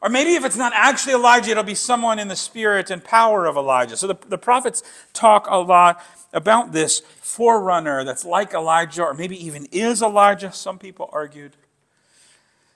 Or 0.02 0.08
maybe 0.08 0.34
if 0.34 0.44
it's 0.44 0.56
not 0.56 0.72
actually 0.74 1.14
Elijah, 1.14 1.52
it'll 1.52 1.62
be 1.62 1.74
someone 1.74 2.18
in 2.18 2.28
the 2.28 2.36
spirit 2.36 2.90
and 2.90 3.02
power 3.02 3.46
of 3.46 3.56
Elijah. 3.56 3.96
So 3.96 4.06
the, 4.06 4.16
the 4.28 4.36
prophets 4.36 4.82
talk 5.14 5.46
a 5.48 5.56
lot 5.56 6.04
about 6.32 6.72
this 6.72 7.00
forerunner 7.00 8.04
that's 8.04 8.24
like 8.24 8.52
Elijah, 8.52 9.04
or 9.04 9.14
maybe 9.14 9.42
even 9.46 9.66
is 9.72 10.02
Elijah, 10.02 10.52
some 10.52 10.78
people 10.78 11.08
argued. 11.12 11.56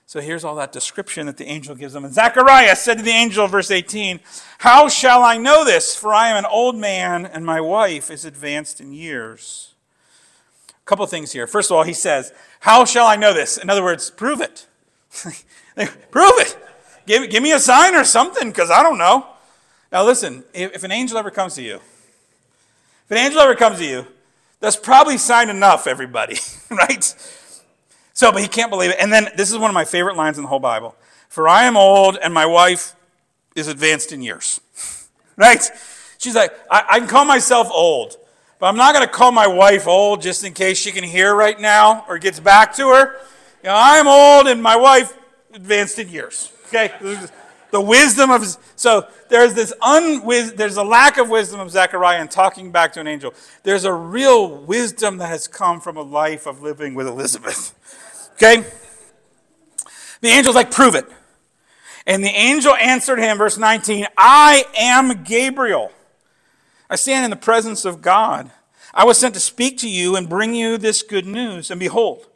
So 0.09 0.21
here's 0.21 0.43
all 0.43 0.55
that 0.55 0.71
description 0.71 1.27
that 1.27 1.37
the 1.37 1.45
angel 1.45 1.75
gives 1.75 1.93
them. 1.93 2.03
And 2.03 2.11
Zechariah 2.11 2.75
said 2.75 2.97
to 2.97 3.03
the 3.03 3.11
angel, 3.11 3.45
verse 3.45 3.69
18, 3.69 4.19
How 4.57 4.87
shall 4.87 5.21
I 5.21 5.37
know 5.37 5.63
this? 5.63 5.95
For 5.95 6.15
I 6.15 6.29
am 6.29 6.37
an 6.37 6.49
old 6.49 6.75
man, 6.75 7.27
and 7.27 7.45
my 7.45 7.61
wife 7.61 8.09
is 8.09 8.25
advanced 8.25 8.81
in 8.81 8.91
years. 8.91 9.75
A 10.67 10.85
couple 10.85 11.05
things 11.05 11.31
here. 11.31 11.45
First 11.45 11.69
of 11.69 11.77
all, 11.77 11.83
he 11.83 11.93
says, 11.93 12.33
How 12.61 12.85
shall 12.85 13.05
I 13.05 13.17
know 13.17 13.35
this? 13.35 13.59
In 13.59 13.69
other 13.69 13.83
words, 13.83 14.09
prove 14.09 14.41
it. 14.41 14.65
prove 15.13 16.33
it. 16.37 16.57
Give, 17.05 17.29
give 17.29 17.43
me 17.43 17.51
a 17.51 17.59
sign 17.59 17.93
or 17.93 18.03
something, 18.03 18.49
because 18.49 18.71
I 18.71 18.81
don't 18.81 18.97
know. 18.97 19.27
Now, 19.91 20.03
listen, 20.05 20.43
if, 20.55 20.73
if 20.73 20.83
an 20.83 20.91
angel 20.91 21.19
ever 21.19 21.29
comes 21.29 21.53
to 21.53 21.61
you, 21.61 21.75
if 21.75 23.11
an 23.11 23.17
angel 23.17 23.41
ever 23.41 23.53
comes 23.53 23.77
to 23.77 23.85
you, 23.85 24.07
that's 24.59 24.75
probably 24.75 25.19
sign 25.19 25.51
enough, 25.51 25.85
everybody, 25.85 26.39
right? 26.71 27.13
So, 28.19 28.33
but 28.33 28.41
he 28.41 28.49
can't 28.49 28.69
believe 28.69 28.89
it. 28.89 28.97
And 28.99 29.13
then 29.13 29.29
this 29.37 29.49
is 29.49 29.57
one 29.57 29.69
of 29.69 29.73
my 29.73 29.85
favorite 29.85 30.17
lines 30.17 30.37
in 30.37 30.43
the 30.43 30.49
whole 30.49 30.59
Bible 30.59 30.93
For 31.29 31.47
I 31.47 31.63
am 31.63 31.77
old, 31.77 32.17
and 32.21 32.33
my 32.33 32.45
wife 32.45 32.93
is 33.55 33.69
advanced 33.69 34.11
in 34.11 34.21
years, 34.21 34.59
right? 35.37 35.65
She's 36.17 36.35
like, 36.35 36.51
I, 36.69 36.83
I 36.89 36.99
can 36.99 37.07
call 37.07 37.23
myself 37.23 37.69
old, 37.71 38.17
but 38.59 38.65
I'm 38.65 38.75
not 38.75 38.93
going 38.93 39.07
to 39.07 39.13
call 39.13 39.31
my 39.31 39.47
wife 39.47 39.87
old 39.87 40.21
just 40.21 40.43
in 40.43 40.51
case 40.51 40.77
she 40.77 40.91
can 40.91 41.05
hear 41.05 41.33
right 41.33 41.57
now 41.57 42.03
or 42.09 42.19
gets 42.19 42.41
back 42.41 42.75
to 42.75 42.89
her. 42.89 43.15
You 43.63 43.69
know, 43.69 43.75
I'm 43.77 44.05
old, 44.05 44.49
and 44.49 44.61
my 44.61 44.75
wife 44.75 45.17
advanced 45.53 45.97
in 45.97 46.09
years. 46.09 46.51
Okay? 46.67 46.91
The 47.71 47.79
wisdom 47.79 48.31
of 48.31 48.45
so 48.75 49.07
there's 49.29 49.53
this 49.53 49.73
unwis, 49.81 50.57
there's 50.57 50.75
a 50.75 50.83
lack 50.83 51.17
of 51.19 51.29
wisdom 51.29 51.61
of 51.61 51.71
Zechariah 51.71 52.19
in 52.19 52.27
talking 52.27 52.69
back 52.69 52.91
to 52.93 52.99
an 52.99 53.07
angel. 53.07 53.33
There's 53.63 53.85
a 53.85 53.93
real 53.93 54.57
wisdom 54.57 55.19
that 55.19 55.27
has 55.27 55.47
come 55.47 55.79
from 55.79 55.95
a 55.95 56.01
life 56.01 56.45
of 56.47 56.61
living 56.61 56.95
with 56.95 57.07
Elizabeth. 57.07 57.75
Okay? 58.41 58.65
The 60.21 60.29
angel's 60.29 60.55
like, 60.55 60.71
prove 60.71 60.95
it. 60.95 61.05
And 62.07 62.23
the 62.23 62.29
angel 62.29 62.73
answered 62.75 63.19
him, 63.19 63.37
verse 63.37 63.57
19, 63.57 64.07
I 64.17 64.63
am 64.77 65.23
Gabriel. 65.23 65.91
I 66.89 66.95
stand 66.95 67.25
in 67.25 67.31
the 67.31 67.35
presence 67.35 67.83
of 67.83 68.01
God. 68.01 68.49
I 68.93 69.03
was 69.03 69.17
sent 69.17 69.33
to 69.33 69.39
speak 69.41 69.77
to 69.79 69.89
you 69.89 70.15
and 70.15 70.29
bring 70.29 70.55
you 70.55 70.77
this 70.77 71.03
good 71.03 71.25
news. 71.25 71.69
And 71.69 71.79
behold, 71.79 72.27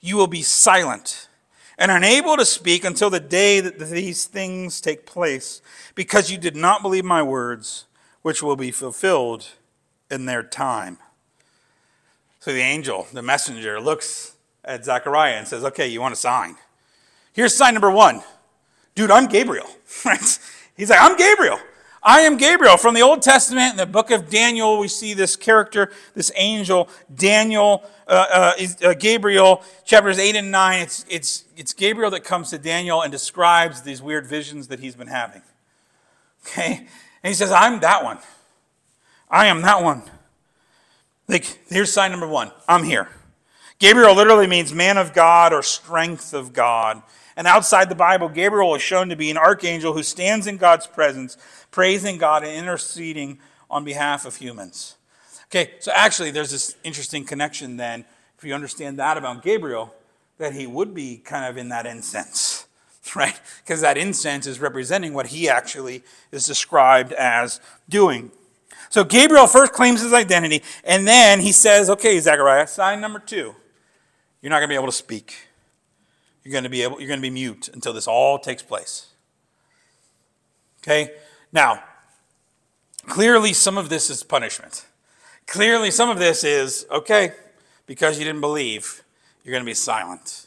you 0.00 0.16
will 0.16 0.28
be 0.28 0.42
silent 0.42 1.28
and 1.76 1.90
unable 1.90 2.36
to 2.36 2.44
speak 2.44 2.84
until 2.84 3.10
the 3.10 3.20
day 3.20 3.60
that 3.60 3.78
these 3.78 4.26
things 4.26 4.80
take 4.80 5.04
place, 5.04 5.60
because 5.96 6.30
you 6.30 6.38
did 6.38 6.54
not 6.54 6.82
believe 6.82 7.04
my 7.04 7.22
words, 7.22 7.86
which 8.22 8.42
will 8.42 8.56
be 8.56 8.70
fulfilled 8.70 9.48
in 10.08 10.26
their 10.26 10.42
time. 10.42 10.98
So 12.38 12.52
the 12.52 12.60
angel, 12.60 13.08
the 13.12 13.22
messenger, 13.22 13.80
looks 13.80 14.36
at 14.64 14.84
Zechariah 14.84 15.34
and 15.34 15.46
says, 15.46 15.64
Okay, 15.64 15.88
you 15.88 16.00
want 16.00 16.12
a 16.12 16.16
sign? 16.16 16.56
Here's 17.32 17.56
sign 17.56 17.74
number 17.74 17.90
one. 17.90 18.22
Dude, 18.94 19.10
I'm 19.10 19.26
Gabriel. 19.26 19.66
He's 20.76 20.90
like, 20.90 21.00
I'm 21.00 21.16
Gabriel. 21.16 21.58
I 22.02 22.22
am 22.22 22.36
Gabriel. 22.36 22.76
From 22.76 22.94
the 22.94 23.02
Old 23.02 23.22
Testament, 23.22 23.72
in 23.72 23.76
the 23.76 23.86
book 23.86 24.10
of 24.10 24.28
Daniel, 24.28 24.78
we 24.78 24.88
see 24.88 25.14
this 25.14 25.36
character, 25.36 25.92
this 26.14 26.32
angel, 26.34 26.88
Daniel, 27.14 27.84
uh, 28.08 28.26
uh, 28.32 28.52
is, 28.58 28.76
uh, 28.82 28.92
Gabriel, 28.94 29.62
chapters 29.84 30.18
8 30.18 30.34
and 30.34 30.50
9. 30.50 30.82
It's, 30.82 31.06
it's, 31.08 31.44
it's 31.56 31.72
Gabriel 31.72 32.10
that 32.10 32.24
comes 32.24 32.50
to 32.50 32.58
Daniel 32.58 33.02
and 33.02 33.12
describes 33.12 33.82
these 33.82 34.02
weird 34.02 34.26
visions 34.26 34.66
that 34.68 34.80
he's 34.80 34.96
been 34.96 35.06
having. 35.06 35.42
Okay? 36.44 36.78
And 37.22 37.30
he 37.30 37.34
says, 37.34 37.52
I'm 37.52 37.78
that 37.80 38.02
one. 38.02 38.18
I 39.30 39.46
am 39.46 39.62
that 39.62 39.82
one. 39.82 40.02
Like, 41.28 41.60
here's 41.68 41.92
sign 41.92 42.10
number 42.10 42.26
one 42.26 42.50
I'm 42.68 42.82
here. 42.82 43.08
Gabriel 43.82 44.14
literally 44.14 44.46
means 44.46 44.72
man 44.72 44.96
of 44.96 45.12
God 45.12 45.52
or 45.52 45.60
strength 45.60 46.34
of 46.34 46.52
God. 46.52 47.02
And 47.36 47.48
outside 47.48 47.88
the 47.88 47.96
Bible, 47.96 48.28
Gabriel 48.28 48.76
is 48.76 48.80
shown 48.80 49.08
to 49.08 49.16
be 49.16 49.28
an 49.28 49.36
archangel 49.36 49.92
who 49.92 50.04
stands 50.04 50.46
in 50.46 50.56
God's 50.56 50.86
presence, 50.86 51.36
praising 51.72 52.16
God 52.16 52.44
and 52.44 52.56
interceding 52.56 53.40
on 53.68 53.82
behalf 53.82 54.24
of 54.24 54.36
humans. 54.36 54.98
Okay, 55.46 55.72
so 55.80 55.90
actually, 55.96 56.30
there's 56.30 56.52
this 56.52 56.76
interesting 56.84 57.24
connection 57.24 57.76
then, 57.76 58.04
if 58.38 58.44
you 58.44 58.54
understand 58.54 59.00
that 59.00 59.18
about 59.18 59.42
Gabriel, 59.42 59.92
that 60.38 60.52
he 60.52 60.68
would 60.68 60.94
be 60.94 61.16
kind 61.16 61.44
of 61.44 61.56
in 61.56 61.68
that 61.70 61.84
incense, 61.84 62.68
right? 63.16 63.40
Because 63.64 63.80
that 63.80 63.98
incense 63.98 64.46
is 64.46 64.60
representing 64.60 65.12
what 65.12 65.26
he 65.26 65.48
actually 65.48 66.04
is 66.30 66.46
described 66.46 67.12
as 67.14 67.60
doing. 67.88 68.30
So 68.90 69.02
Gabriel 69.02 69.48
first 69.48 69.72
claims 69.72 70.02
his 70.02 70.12
identity, 70.12 70.62
and 70.84 71.04
then 71.04 71.40
he 71.40 71.50
says, 71.50 71.90
okay, 71.90 72.20
Zechariah, 72.20 72.68
sign 72.68 73.00
number 73.00 73.18
two. 73.18 73.56
You're 74.42 74.50
not 74.50 74.58
going 74.58 74.68
to 74.68 74.72
be 74.72 74.76
able 74.76 74.86
to 74.86 74.92
speak. 74.92 75.46
You're 76.42 76.52
going 76.52 76.64
to 76.64 76.70
be 76.70 76.82
able, 76.82 77.00
you're 77.00 77.08
going 77.08 77.20
to 77.20 77.22
be 77.22 77.30
mute 77.30 77.68
until 77.72 77.92
this 77.92 78.08
all 78.08 78.38
takes 78.38 78.62
place. 78.62 79.06
Okay? 80.82 81.12
Now, 81.52 81.82
clearly 83.06 83.52
some 83.52 83.78
of 83.78 83.88
this 83.88 84.10
is 84.10 84.24
punishment. 84.24 84.84
Clearly 85.46 85.92
some 85.92 86.10
of 86.10 86.18
this 86.18 86.42
is, 86.42 86.86
okay, 86.90 87.32
because 87.86 88.18
you 88.18 88.24
didn't 88.24 88.40
believe, 88.40 89.04
you're 89.44 89.52
going 89.52 89.62
to 89.62 89.70
be 89.70 89.74
silent. 89.74 90.46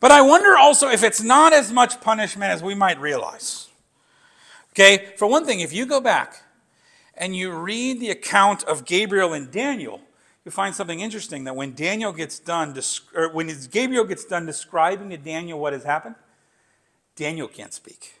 But 0.00 0.10
I 0.10 0.20
wonder 0.20 0.56
also 0.56 0.88
if 0.88 1.04
it's 1.04 1.22
not 1.22 1.52
as 1.52 1.70
much 1.70 2.00
punishment 2.00 2.50
as 2.50 2.60
we 2.60 2.74
might 2.74 3.00
realize. 3.00 3.68
Okay? 4.72 5.12
For 5.16 5.28
one 5.28 5.46
thing, 5.46 5.60
if 5.60 5.72
you 5.72 5.86
go 5.86 6.00
back 6.00 6.42
and 7.14 7.36
you 7.36 7.52
read 7.52 8.00
the 8.00 8.10
account 8.10 8.64
of 8.64 8.84
Gabriel 8.84 9.32
and 9.32 9.52
Daniel, 9.52 10.00
you 10.44 10.50
find 10.50 10.74
something 10.74 11.00
interesting 11.00 11.44
that 11.44 11.54
when 11.54 11.74
Daniel 11.74 12.12
gets 12.12 12.38
done, 12.38 12.76
or 13.14 13.28
when 13.32 13.50
Gabriel 13.70 14.04
gets 14.04 14.24
done 14.24 14.46
describing 14.46 15.10
to 15.10 15.16
Daniel 15.16 15.58
what 15.58 15.72
has 15.72 15.84
happened, 15.84 16.16
Daniel 17.14 17.46
can't 17.46 17.72
speak. 17.72 18.20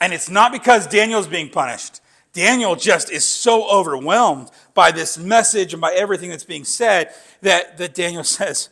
And 0.00 0.12
it's 0.12 0.28
not 0.28 0.52
because 0.52 0.86
Daniel's 0.86 1.26
being 1.26 1.48
punished. 1.48 2.00
Daniel 2.34 2.76
just 2.76 3.10
is 3.10 3.24
so 3.24 3.66
overwhelmed 3.70 4.50
by 4.74 4.90
this 4.90 5.16
message 5.16 5.72
and 5.72 5.80
by 5.80 5.92
everything 5.94 6.28
that's 6.28 6.44
being 6.44 6.64
said 6.64 7.10
that, 7.40 7.78
that 7.78 7.94
Daniel 7.94 8.24
says, 8.24 8.68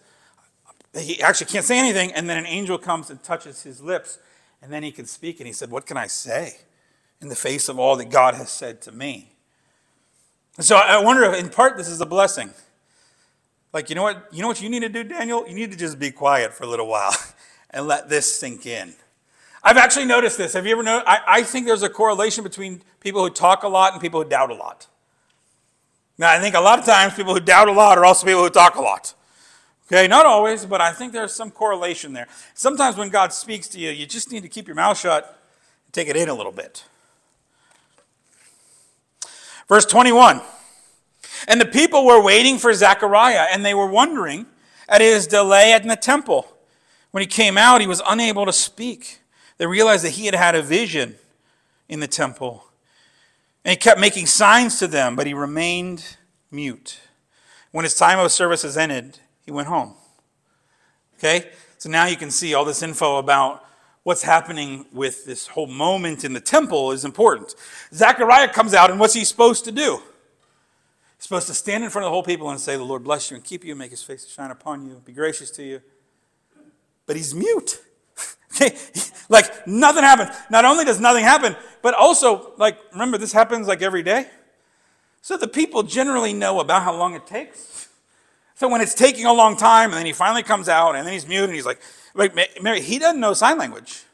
he 0.94 1.20
actually 1.22 1.46
can't 1.46 1.64
say 1.64 1.78
anything. 1.78 2.12
And 2.12 2.28
then 2.28 2.36
an 2.36 2.46
angel 2.46 2.78
comes 2.78 3.10
and 3.10 3.22
touches 3.22 3.62
his 3.62 3.80
lips. 3.80 4.18
And 4.62 4.72
then 4.72 4.82
he 4.82 4.92
can 4.92 5.04
speak, 5.06 5.40
and 5.40 5.46
he 5.46 5.52
said, 5.52 5.70
What 5.70 5.84
can 5.84 5.98
I 5.98 6.06
say 6.06 6.56
in 7.20 7.28
the 7.28 7.36
face 7.36 7.68
of 7.68 7.78
all 7.78 7.96
that 7.96 8.08
God 8.08 8.34
has 8.34 8.48
said 8.48 8.80
to 8.82 8.92
me? 8.92 9.33
So 10.60 10.76
I 10.76 11.02
wonder 11.02 11.24
if, 11.24 11.38
in 11.38 11.50
part, 11.50 11.76
this 11.76 11.88
is 11.88 12.00
a 12.00 12.06
blessing. 12.06 12.50
Like, 13.72 13.88
you 13.88 13.96
know 13.96 14.04
what? 14.04 14.28
You 14.32 14.40
know 14.42 14.48
what 14.48 14.62
you 14.62 14.68
need 14.68 14.80
to 14.80 14.88
do, 14.88 15.02
Daniel? 15.02 15.46
You 15.48 15.54
need 15.54 15.72
to 15.72 15.76
just 15.76 15.98
be 15.98 16.12
quiet 16.12 16.54
for 16.54 16.62
a 16.62 16.66
little 16.66 16.86
while 16.86 17.14
and 17.70 17.86
let 17.86 18.08
this 18.08 18.36
sink 18.36 18.66
in. 18.66 18.94
I've 19.64 19.78
actually 19.78 20.04
noticed 20.04 20.38
this. 20.38 20.52
Have 20.52 20.66
you 20.66 20.72
ever 20.72 20.82
noticed? 20.82 21.08
I, 21.08 21.20
I 21.26 21.42
think 21.42 21.66
there's 21.66 21.82
a 21.82 21.88
correlation 21.88 22.44
between 22.44 22.82
people 23.00 23.24
who 23.24 23.30
talk 23.30 23.64
a 23.64 23.68
lot 23.68 23.92
and 23.92 24.00
people 24.00 24.22
who 24.22 24.28
doubt 24.28 24.50
a 24.50 24.54
lot. 24.54 24.86
Now, 26.18 26.30
I 26.30 26.38
think 26.38 26.54
a 26.54 26.60
lot 26.60 26.78
of 26.78 26.84
times 26.84 27.14
people 27.14 27.34
who 27.34 27.40
doubt 27.40 27.68
a 27.68 27.72
lot 27.72 27.98
are 27.98 28.04
also 28.04 28.26
people 28.26 28.44
who 28.44 28.50
talk 28.50 28.76
a 28.76 28.80
lot. 28.80 29.14
Okay, 29.86 30.06
not 30.06 30.24
always, 30.24 30.64
but 30.64 30.80
I 30.80 30.92
think 30.92 31.12
there's 31.12 31.34
some 31.34 31.50
correlation 31.50 32.12
there. 32.12 32.28
Sometimes 32.54 32.96
when 32.96 33.08
God 33.08 33.32
speaks 33.32 33.66
to 33.68 33.80
you, 33.80 33.90
you 33.90 34.06
just 34.06 34.30
need 34.30 34.42
to 34.42 34.48
keep 34.48 34.66
your 34.66 34.76
mouth 34.76 34.98
shut 34.98 35.40
and 35.84 35.92
take 35.92 36.08
it 36.08 36.16
in 36.16 36.28
a 36.28 36.34
little 36.34 36.52
bit. 36.52 36.84
Verse 39.68 39.86
21 39.86 40.40
And 41.48 41.60
the 41.60 41.66
people 41.66 42.04
were 42.04 42.22
waiting 42.22 42.58
for 42.58 42.72
Zechariah, 42.72 43.46
and 43.50 43.64
they 43.64 43.74
were 43.74 43.86
wondering 43.86 44.46
at 44.88 45.00
his 45.00 45.26
delay 45.26 45.72
in 45.72 45.88
the 45.88 45.96
temple. 45.96 46.46
When 47.10 47.20
he 47.22 47.26
came 47.26 47.56
out, 47.56 47.80
he 47.80 47.86
was 47.86 48.02
unable 48.08 48.44
to 48.46 48.52
speak. 48.52 49.20
They 49.58 49.66
realized 49.66 50.04
that 50.04 50.10
he 50.10 50.26
had 50.26 50.34
had 50.34 50.54
a 50.54 50.62
vision 50.62 51.16
in 51.88 52.00
the 52.00 52.08
temple. 52.08 52.64
And 53.64 53.70
he 53.70 53.76
kept 53.76 54.00
making 54.00 54.26
signs 54.26 54.78
to 54.80 54.86
them, 54.86 55.16
but 55.16 55.26
he 55.26 55.32
remained 55.32 56.16
mute. 56.50 57.00
When 57.70 57.84
his 57.84 57.94
time 57.94 58.18
of 58.18 58.30
service 58.32 58.62
has 58.62 58.76
ended, 58.76 59.18
he 59.44 59.52
went 59.52 59.68
home. 59.68 59.94
Okay? 61.18 61.50
So 61.78 61.88
now 61.88 62.06
you 62.06 62.16
can 62.16 62.30
see 62.30 62.54
all 62.54 62.64
this 62.64 62.82
info 62.82 63.18
about 63.18 63.64
what's 64.04 64.22
happening 64.22 64.86
with 64.92 65.24
this 65.24 65.48
whole 65.48 65.66
moment 65.66 66.24
in 66.24 66.32
the 66.32 66.40
temple 66.40 66.92
is 66.92 67.04
important. 67.04 67.54
Zechariah 67.92 68.48
comes 68.48 68.72
out, 68.72 68.90
and 68.90 69.00
what's 69.00 69.14
he 69.14 69.24
supposed 69.24 69.64
to 69.64 69.72
do? 69.72 70.00
He's 71.16 71.24
supposed 71.24 71.48
to 71.48 71.54
stand 71.54 71.82
in 71.82 71.90
front 71.90 72.04
of 72.04 72.10
the 72.10 72.12
whole 72.12 72.22
people 72.22 72.50
and 72.50 72.60
say, 72.60 72.76
The 72.76 72.84
Lord 72.84 73.02
bless 73.02 73.30
you 73.30 73.36
and 73.36 73.44
keep 73.44 73.64
you, 73.64 73.74
make 73.74 73.90
his 73.90 74.02
face 74.02 74.28
shine 74.28 74.50
upon 74.50 74.86
you, 74.86 75.02
be 75.04 75.12
gracious 75.12 75.50
to 75.52 75.64
you. 75.64 75.82
But 77.06 77.16
he's 77.16 77.34
mute. 77.34 77.80
like 79.28 79.66
nothing 79.66 80.04
happens. 80.04 80.30
Not 80.50 80.64
only 80.64 80.84
does 80.84 81.00
nothing 81.00 81.24
happen, 81.24 81.56
but 81.82 81.94
also, 81.94 82.52
like, 82.56 82.78
remember, 82.92 83.18
this 83.18 83.32
happens 83.32 83.66
like 83.66 83.82
every 83.82 84.02
day. 84.02 84.28
So 85.22 85.38
the 85.38 85.48
people 85.48 85.82
generally 85.82 86.34
know 86.34 86.60
about 86.60 86.82
how 86.82 86.94
long 86.94 87.14
it 87.14 87.26
takes. 87.26 87.88
So 88.54 88.68
when 88.68 88.80
it's 88.80 88.94
taking 88.94 89.24
a 89.24 89.32
long 89.32 89.56
time, 89.56 89.90
and 89.90 89.98
then 89.98 90.06
he 90.06 90.12
finally 90.12 90.42
comes 90.42 90.68
out, 90.68 90.94
and 90.94 91.06
then 91.06 91.14
he's 91.14 91.26
mute, 91.26 91.44
and 91.44 91.54
he's 91.54 91.66
like, 91.66 91.80
like 92.14 92.34
Mary, 92.62 92.80
he 92.80 92.98
doesn't 92.98 93.20
know 93.20 93.34
sign 93.34 93.58
language. 93.58 94.04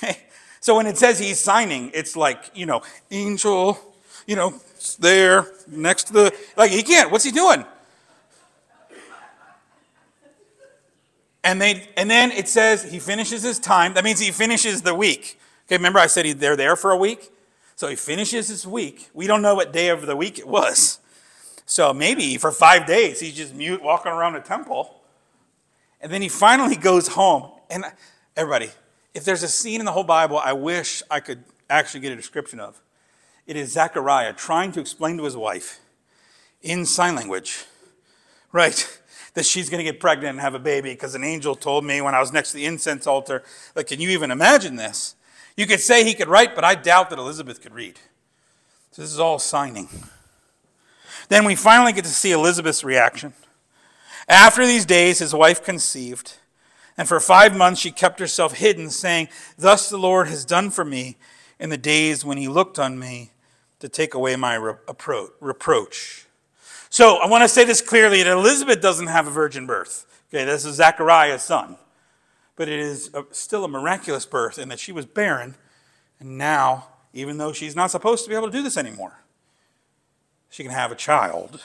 So 0.64 0.76
when 0.76 0.86
it 0.86 0.96
says 0.96 1.18
he's 1.18 1.38
signing, 1.38 1.90
it's 1.92 2.16
like, 2.16 2.50
you 2.54 2.64
know, 2.64 2.80
angel, 3.10 3.78
you 4.26 4.34
know, 4.34 4.54
there, 4.98 5.52
next 5.68 6.04
to 6.04 6.14
the, 6.14 6.34
like, 6.56 6.70
he 6.70 6.82
can't. 6.82 7.10
What's 7.10 7.22
he 7.22 7.32
doing? 7.32 7.66
And, 11.44 11.60
they, 11.60 11.86
and 11.98 12.10
then 12.10 12.32
it 12.32 12.48
says 12.48 12.90
he 12.90 12.98
finishes 12.98 13.42
his 13.42 13.58
time. 13.58 13.92
That 13.92 14.04
means 14.04 14.18
he 14.18 14.30
finishes 14.30 14.80
the 14.80 14.94
week. 14.94 15.38
Okay, 15.66 15.76
remember 15.76 15.98
I 15.98 16.06
said 16.06 16.24
he, 16.24 16.32
they're 16.32 16.56
there 16.56 16.76
for 16.76 16.92
a 16.92 16.96
week? 16.96 17.30
So 17.76 17.88
he 17.88 17.96
finishes 17.96 18.48
his 18.48 18.66
week. 18.66 19.10
We 19.12 19.26
don't 19.26 19.42
know 19.42 19.54
what 19.54 19.70
day 19.70 19.90
of 19.90 20.06
the 20.06 20.16
week 20.16 20.38
it 20.38 20.48
was. 20.48 20.98
So 21.66 21.92
maybe 21.92 22.38
for 22.38 22.50
five 22.50 22.86
days 22.86 23.20
he's 23.20 23.36
just 23.36 23.54
mute 23.54 23.82
walking 23.82 24.12
around 24.12 24.32
the 24.32 24.40
temple. 24.40 24.93
And 26.04 26.12
then 26.12 26.20
he 26.20 26.28
finally 26.28 26.76
goes 26.76 27.08
home. 27.08 27.50
And 27.70 27.82
everybody, 28.36 28.70
if 29.14 29.24
there's 29.24 29.42
a 29.42 29.48
scene 29.48 29.80
in 29.80 29.86
the 29.86 29.92
whole 29.92 30.04
Bible 30.04 30.38
I 30.38 30.52
wish 30.52 31.02
I 31.10 31.18
could 31.18 31.42
actually 31.70 32.00
get 32.00 32.12
a 32.12 32.16
description 32.16 32.60
of, 32.60 32.80
it 33.46 33.56
is 33.56 33.72
Zechariah 33.72 34.34
trying 34.34 34.70
to 34.72 34.80
explain 34.80 35.16
to 35.16 35.24
his 35.24 35.34
wife 35.34 35.80
in 36.60 36.84
sign 36.84 37.14
language, 37.14 37.64
right, 38.52 39.00
that 39.32 39.46
she's 39.46 39.70
going 39.70 39.78
to 39.82 39.90
get 39.90 39.98
pregnant 39.98 40.32
and 40.32 40.40
have 40.40 40.54
a 40.54 40.58
baby 40.58 40.90
because 40.90 41.14
an 41.14 41.24
angel 41.24 41.54
told 41.54 41.86
me 41.86 42.02
when 42.02 42.14
I 42.14 42.20
was 42.20 42.34
next 42.34 42.50
to 42.50 42.56
the 42.56 42.66
incense 42.66 43.06
altar. 43.06 43.42
Like, 43.74 43.86
can 43.86 43.98
you 43.98 44.10
even 44.10 44.30
imagine 44.30 44.76
this? 44.76 45.16
You 45.56 45.66
could 45.66 45.80
say 45.80 46.04
he 46.04 46.12
could 46.12 46.28
write, 46.28 46.54
but 46.54 46.64
I 46.64 46.74
doubt 46.74 47.08
that 47.10 47.18
Elizabeth 47.18 47.62
could 47.62 47.72
read. 47.72 47.98
So 48.90 49.00
this 49.00 49.10
is 49.10 49.20
all 49.20 49.38
signing. 49.38 49.88
Then 51.30 51.46
we 51.46 51.54
finally 51.54 51.94
get 51.94 52.04
to 52.04 52.10
see 52.10 52.32
Elizabeth's 52.32 52.84
reaction. 52.84 53.32
After 54.28 54.66
these 54.66 54.86
days, 54.86 55.18
his 55.18 55.34
wife 55.34 55.62
conceived, 55.62 56.34
and 56.96 57.06
for 57.06 57.20
five 57.20 57.56
months 57.56 57.80
she 57.80 57.90
kept 57.90 58.20
herself 58.20 58.54
hidden, 58.54 58.90
saying, 58.90 59.28
Thus 59.58 59.88
the 59.88 59.98
Lord 59.98 60.28
has 60.28 60.44
done 60.44 60.70
for 60.70 60.84
me 60.84 61.16
in 61.58 61.70
the 61.70 61.76
days 61.76 62.24
when 62.24 62.38
he 62.38 62.48
looked 62.48 62.78
on 62.78 62.98
me 62.98 63.30
to 63.80 63.88
take 63.88 64.14
away 64.14 64.36
my 64.36 64.54
reproach. 64.54 66.26
So 66.88 67.16
I 67.16 67.26
want 67.26 67.42
to 67.42 67.48
say 67.48 67.64
this 67.64 67.80
clearly 67.80 68.22
that 68.22 68.32
Elizabeth 68.32 68.80
doesn't 68.80 69.08
have 69.08 69.26
a 69.26 69.30
virgin 69.30 69.66
birth. 69.66 70.06
Okay, 70.28 70.44
this 70.44 70.64
is 70.64 70.76
Zechariah's 70.76 71.42
son. 71.42 71.76
But 72.56 72.68
it 72.68 72.78
is 72.78 73.10
a, 73.14 73.24
still 73.32 73.64
a 73.64 73.68
miraculous 73.68 74.26
birth 74.26 74.58
in 74.58 74.68
that 74.68 74.78
she 74.78 74.92
was 74.92 75.06
barren, 75.06 75.56
and 76.20 76.38
now, 76.38 76.86
even 77.12 77.38
though 77.38 77.52
she's 77.52 77.74
not 77.74 77.90
supposed 77.90 78.24
to 78.24 78.30
be 78.30 78.36
able 78.36 78.46
to 78.46 78.56
do 78.56 78.62
this 78.62 78.76
anymore, 78.76 79.20
she 80.50 80.62
can 80.62 80.72
have 80.72 80.92
a 80.92 80.96
child. 80.96 81.62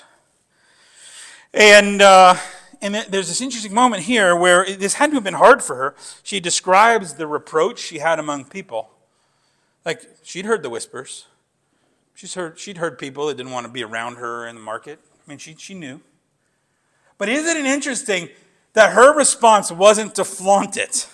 And, 1.54 2.02
uh, 2.02 2.36
and 2.82 2.96
there's 2.96 3.28
this 3.28 3.42
interesting 3.42 3.74
moment 3.74 4.04
here 4.04 4.36
where 4.36 4.66
this 4.66 4.96
had 4.96 5.08
to 5.12 5.16
have 5.16 5.24
been 5.24 5.34
hard 5.34 5.64
for 5.64 5.76
her. 5.76 5.96
She 6.24 6.40
describes 6.40 7.16
the 7.16 7.28
reproach 7.28 7.80
she 7.80 8.00
had 8.00 8.20
among 8.20 8.46
people. 8.46 8.90
Like, 9.86 10.04
she'd 10.24 10.46
heard 10.46 10.64
the 10.64 10.70
whispers. 10.70 11.26
She's 12.14 12.36
heard, 12.36 12.60
she'd 12.60 12.78
heard 12.78 13.00
people 13.00 13.28
that 13.28 13.38
didn't 13.38 13.52
want 13.52 13.66
to 13.66 13.72
be 13.72 13.84
around 13.84 14.16
her 14.16 14.48
in 14.48 14.56
the 14.56 14.62
market. 14.62 15.00
I 15.26 15.30
mean, 15.30 15.38
she, 15.38 15.56
she 15.58 15.74
knew. 15.74 16.02
But 17.18 17.30
isn't 17.30 17.58
it 17.58 17.66
interesting 17.66 18.30
that 18.74 18.94
her 18.94 19.16
response 19.16 19.72
wasn't 19.72 20.16
to 20.16 20.24
flaunt 20.24 20.78
it? 20.78 21.08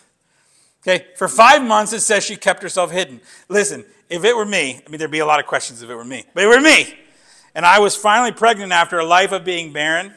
Okay, 0.82 1.06
for 1.16 1.28
five 1.28 1.64
months 1.64 1.94
it 1.94 2.02
says 2.02 2.24
she 2.24 2.36
kept 2.36 2.62
herself 2.62 2.92
hidden. 2.92 3.22
Listen, 3.50 3.86
if 4.10 4.24
it 4.24 4.36
were 4.36 4.46
me, 4.46 4.82
I 4.86 4.90
mean, 4.90 5.00
there'd 5.00 5.10
be 5.10 5.20
a 5.20 5.26
lot 5.26 5.40
of 5.40 5.48
questions 5.48 5.82
if 5.82 5.90
it 5.90 5.96
were 5.96 6.06
me, 6.06 6.26
but 6.34 6.44
it 6.44 6.48
were 6.48 6.62
me 6.62 6.96
and 7.56 7.66
I 7.66 7.80
was 7.80 7.96
finally 7.96 8.34
pregnant 8.34 8.74
after 8.74 9.00
a 9.00 9.06
life 9.06 9.32
of 9.32 9.46
being 9.46 9.72
barren, 9.72 10.14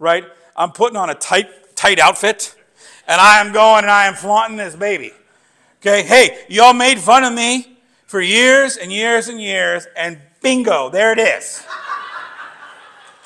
right? 0.00 0.24
I'm 0.56 0.72
putting 0.72 0.96
on 0.96 1.10
a 1.10 1.14
tight, 1.14 1.76
tight 1.76 2.00
outfit, 2.00 2.56
and 3.06 3.20
I 3.20 3.40
am 3.40 3.52
going 3.52 3.84
and 3.84 3.90
I 3.90 4.06
am 4.06 4.14
flaunting 4.14 4.56
this 4.56 4.74
baby. 4.74 5.12
Okay, 5.80 6.02
hey, 6.02 6.44
y'all 6.48 6.74
made 6.74 6.98
fun 6.98 7.22
of 7.22 7.32
me 7.32 7.78
for 8.06 8.20
years 8.20 8.76
and 8.76 8.90
years 8.90 9.28
and 9.28 9.40
years, 9.40 9.86
and 9.96 10.18
bingo, 10.42 10.90
there 10.90 11.12
it 11.12 11.18
is. 11.18 11.64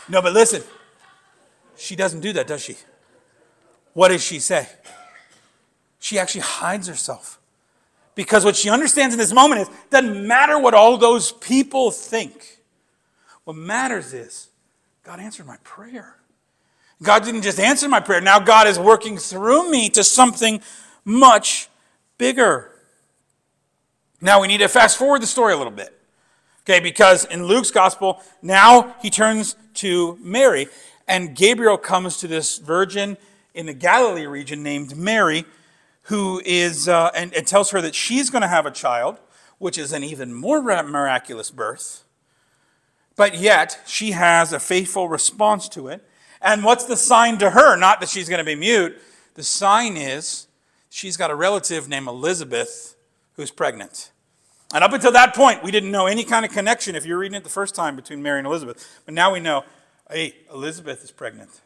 no, 0.09 0.21
but 0.21 0.35
listen, 0.35 0.63
she 1.77 1.97
doesn't 1.97 2.21
do 2.21 2.35
that, 2.35 2.47
does 2.47 2.61
she? 2.61 2.77
What 3.95 4.09
does 4.09 4.23
she 4.23 4.41
say? 4.41 4.69
She 5.99 6.19
actually 6.19 6.43
hides 6.43 6.87
herself. 6.87 7.41
Because 8.15 8.45
what 8.45 8.55
she 8.55 8.71
understands 8.71 9.15
in 9.15 9.19
this 9.19 9.33
moment 9.33 9.63
is 9.63 9.69
doesn't 9.91 10.27
matter 10.27 10.59
what 10.59 10.75
all 10.75 10.97
those 10.97 11.33
people 11.33 11.91
think. 11.91 12.61
What 13.45 13.57
matters 13.57 14.13
is 14.13 14.49
God 15.03 15.19
answered 15.19 15.47
my 15.47 15.57
prayer. 15.65 16.17
God 17.05 17.23
didn't 17.23 17.43
just 17.43 17.61
answer 17.61 17.89
my 17.89 18.01
prayer. 18.01 18.21
Now 18.21 18.39
God 18.41 18.67
is 18.67 18.79
working 18.79 19.19
through 19.19 19.71
me 19.71 19.89
to 19.91 20.03
something 20.03 20.61
much 21.05 21.69
bigger. 22.19 22.71
Now 24.21 24.41
we 24.41 24.49
need 24.49 24.59
to 24.59 24.69
fast 24.69 24.97
forward 24.97 25.23
the 25.23 25.27
story 25.27 25.53
a 25.53 25.57
little 25.57 25.73
bit. 25.73 25.97
Okay, 26.63 26.81
because 26.81 27.27
in 27.27 27.45
Luke's 27.45 27.71
gospel, 27.71 28.23
now 28.41 28.97
he 29.03 29.11
turns 29.11 29.55
to 29.75 30.19
Mary, 30.23 30.69
and 31.07 31.37
Gabriel 31.37 31.77
comes 31.77 32.17
to 32.19 32.27
this 32.27 32.57
virgin 32.57 33.19
in 33.53 33.67
the 33.67 33.75
Galilee 33.75 34.25
region 34.25 34.63
named 34.63 34.97
Mary, 34.97 35.45
who 36.05 36.41
is, 36.45 36.89
uh, 36.89 37.11
and, 37.15 37.35
and 37.35 37.47
tells 37.47 37.71
her 37.71 37.83
that 37.83 37.95
she's 37.95 38.31
going 38.31 38.41
to 38.41 38.49
have 38.49 38.65
a 38.65 38.71
child, 38.71 39.19
which 39.59 39.77
is 39.77 39.93
an 39.93 40.03
even 40.03 40.33
more 40.33 40.63
miraculous 40.63 41.51
birth. 41.51 42.05
But 43.15 43.39
yet, 43.39 43.81
she 43.87 44.13
has 44.13 44.53
a 44.53 44.59
faithful 44.59 45.09
response 45.09 45.69
to 45.71 45.89
it. 45.89 46.03
And 46.45 46.63
what's 46.63 46.85
the 46.85 46.97
sign 46.97 47.39
to 47.39 47.51
her? 47.51 47.75
Not 47.77 48.01
that 48.01 48.11
she's 48.11 48.29
going 48.29 48.39
to 48.39 48.45
be 48.45 48.55
mute. 48.55 48.97
The 49.35 49.43
sign 49.43 49.97
is 49.97 50.47
she's 50.91 51.17
got 51.17 51.31
a 51.31 51.35
relative 51.35 51.89
named 51.89 52.07
Elizabeth 52.07 52.95
who's 53.33 53.51
pregnant. 53.51 54.13
And 54.73 54.85
up 54.85 54.93
until 54.93 55.13
that 55.13 55.35
point, 55.35 55.63
we 55.63 55.71
didn't 55.71 55.91
know 55.91 56.07
any 56.07 56.23
kind 56.23 56.45
of 56.45 56.53
connection, 56.53 56.95
if 56.95 57.07
you're 57.07 57.19
reading 57.19 57.37
it 57.37 57.45
the 57.45 57.51
first 57.51 57.75
time, 57.75 57.97
between 57.97 58.23
Mary 58.23 58.39
and 58.39 58.47
Elizabeth. 58.47 59.01
But 59.07 59.15
now 59.15 59.33
we 59.33 59.41
know 59.41 59.65
hey, 60.11 60.35
Elizabeth 60.53 61.03
is 61.03 61.11
pregnant. 61.11 61.63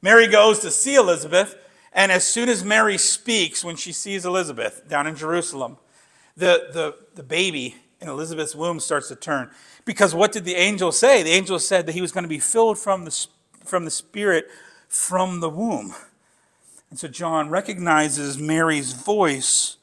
Mary 0.00 0.28
goes 0.28 0.60
to 0.60 0.70
see 0.70 0.94
Elizabeth, 0.94 1.56
and 1.92 2.12
as 2.12 2.24
soon 2.24 2.48
as 2.48 2.64
Mary 2.64 2.96
speaks, 2.96 3.64
when 3.64 3.74
she 3.74 3.90
sees 3.90 4.24
Elizabeth 4.24 4.88
down 4.88 5.06
in 5.08 5.16
Jerusalem, 5.16 5.78
the, 6.36 6.68
the, 6.72 6.94
the 7.16 7.24
baby 7.24 7.74
in 8.00 8.08
Elizabeth's 8.08 8.54
womb 8.54 8.78
starts 8.78 9.08
to 9.08 9.16
turn. 9.16 9.50
Because 9.84 10.14
what 10.14 10.30
did 10.30 10.44
the 10.44 10.54
angel 10.54 10.92
say? 10.92 11.24
The 11.24 11.30
angel 11.30 11.58
said 11.58 11.86
that 11.86 11.92
he 11.92 12.00
was 12.00 12.12
going 12.12 12.24
to 12.24 12.28
be 12.28 12.38
filled 12.38 12.78
from 12.78 13.04
the, 13.04 13.26
from 13.66 13.84
the 13.84 13.90
Spirit 13.90 14.48
from 14.88 15.40
the 15.40 15.50
womb. 15.50 15.94
And 16.90 16.98
so 16.98 17.08
John 17.08 17.50
recognizes 17.50 18.38
Mary's 18.38 18.92
voice 18.92 19.76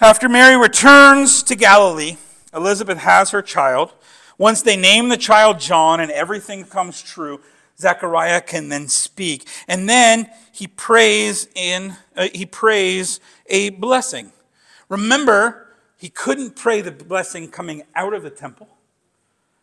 After 0.00 0.28
Mary 0.28 0.56
returns 0.56 1.42
to 1.44 1.54
Galilee, 1.54 2.16
Elizabeth 2.54 2.98
has 2.98 3.30
her 3.30 3.42
child. 3.42 3.92
Once 4.38 4.62
they 4.62 4.76
name 4.76 5.10
the 5.10 5.16
child 5.18 5.60
John 5.60 6.00
and 6.00 6.10
everything 6.10 6.64
comes 6.64 7.02
true, 7.02 7.40
Zechariah 7.78 8.40
can 8.40 8.70
then 8.70 8.88
speak. 8.88 9.46
And 9.68 9.88
then 9.88 10.30
he 10.52 10.66
prays 10.66 11.48
in 11.54 11.96
uh, 12.16 12.28
he 12.32 12.46
prays 12.46 13.20
a 13.46 13.70
blessing. 13.70 14.32
Remember, 14.88 15.68
he 15.96 16.08
couldn't 16.08 16.56
pray 16.56 16.80
the 16.80 16.90
blessing 16.90 17.50
coming 17.50 17.82
out 17.94 18.14
of 18.14 18.22
the 18.22 18.30
temple. 18.30 18.68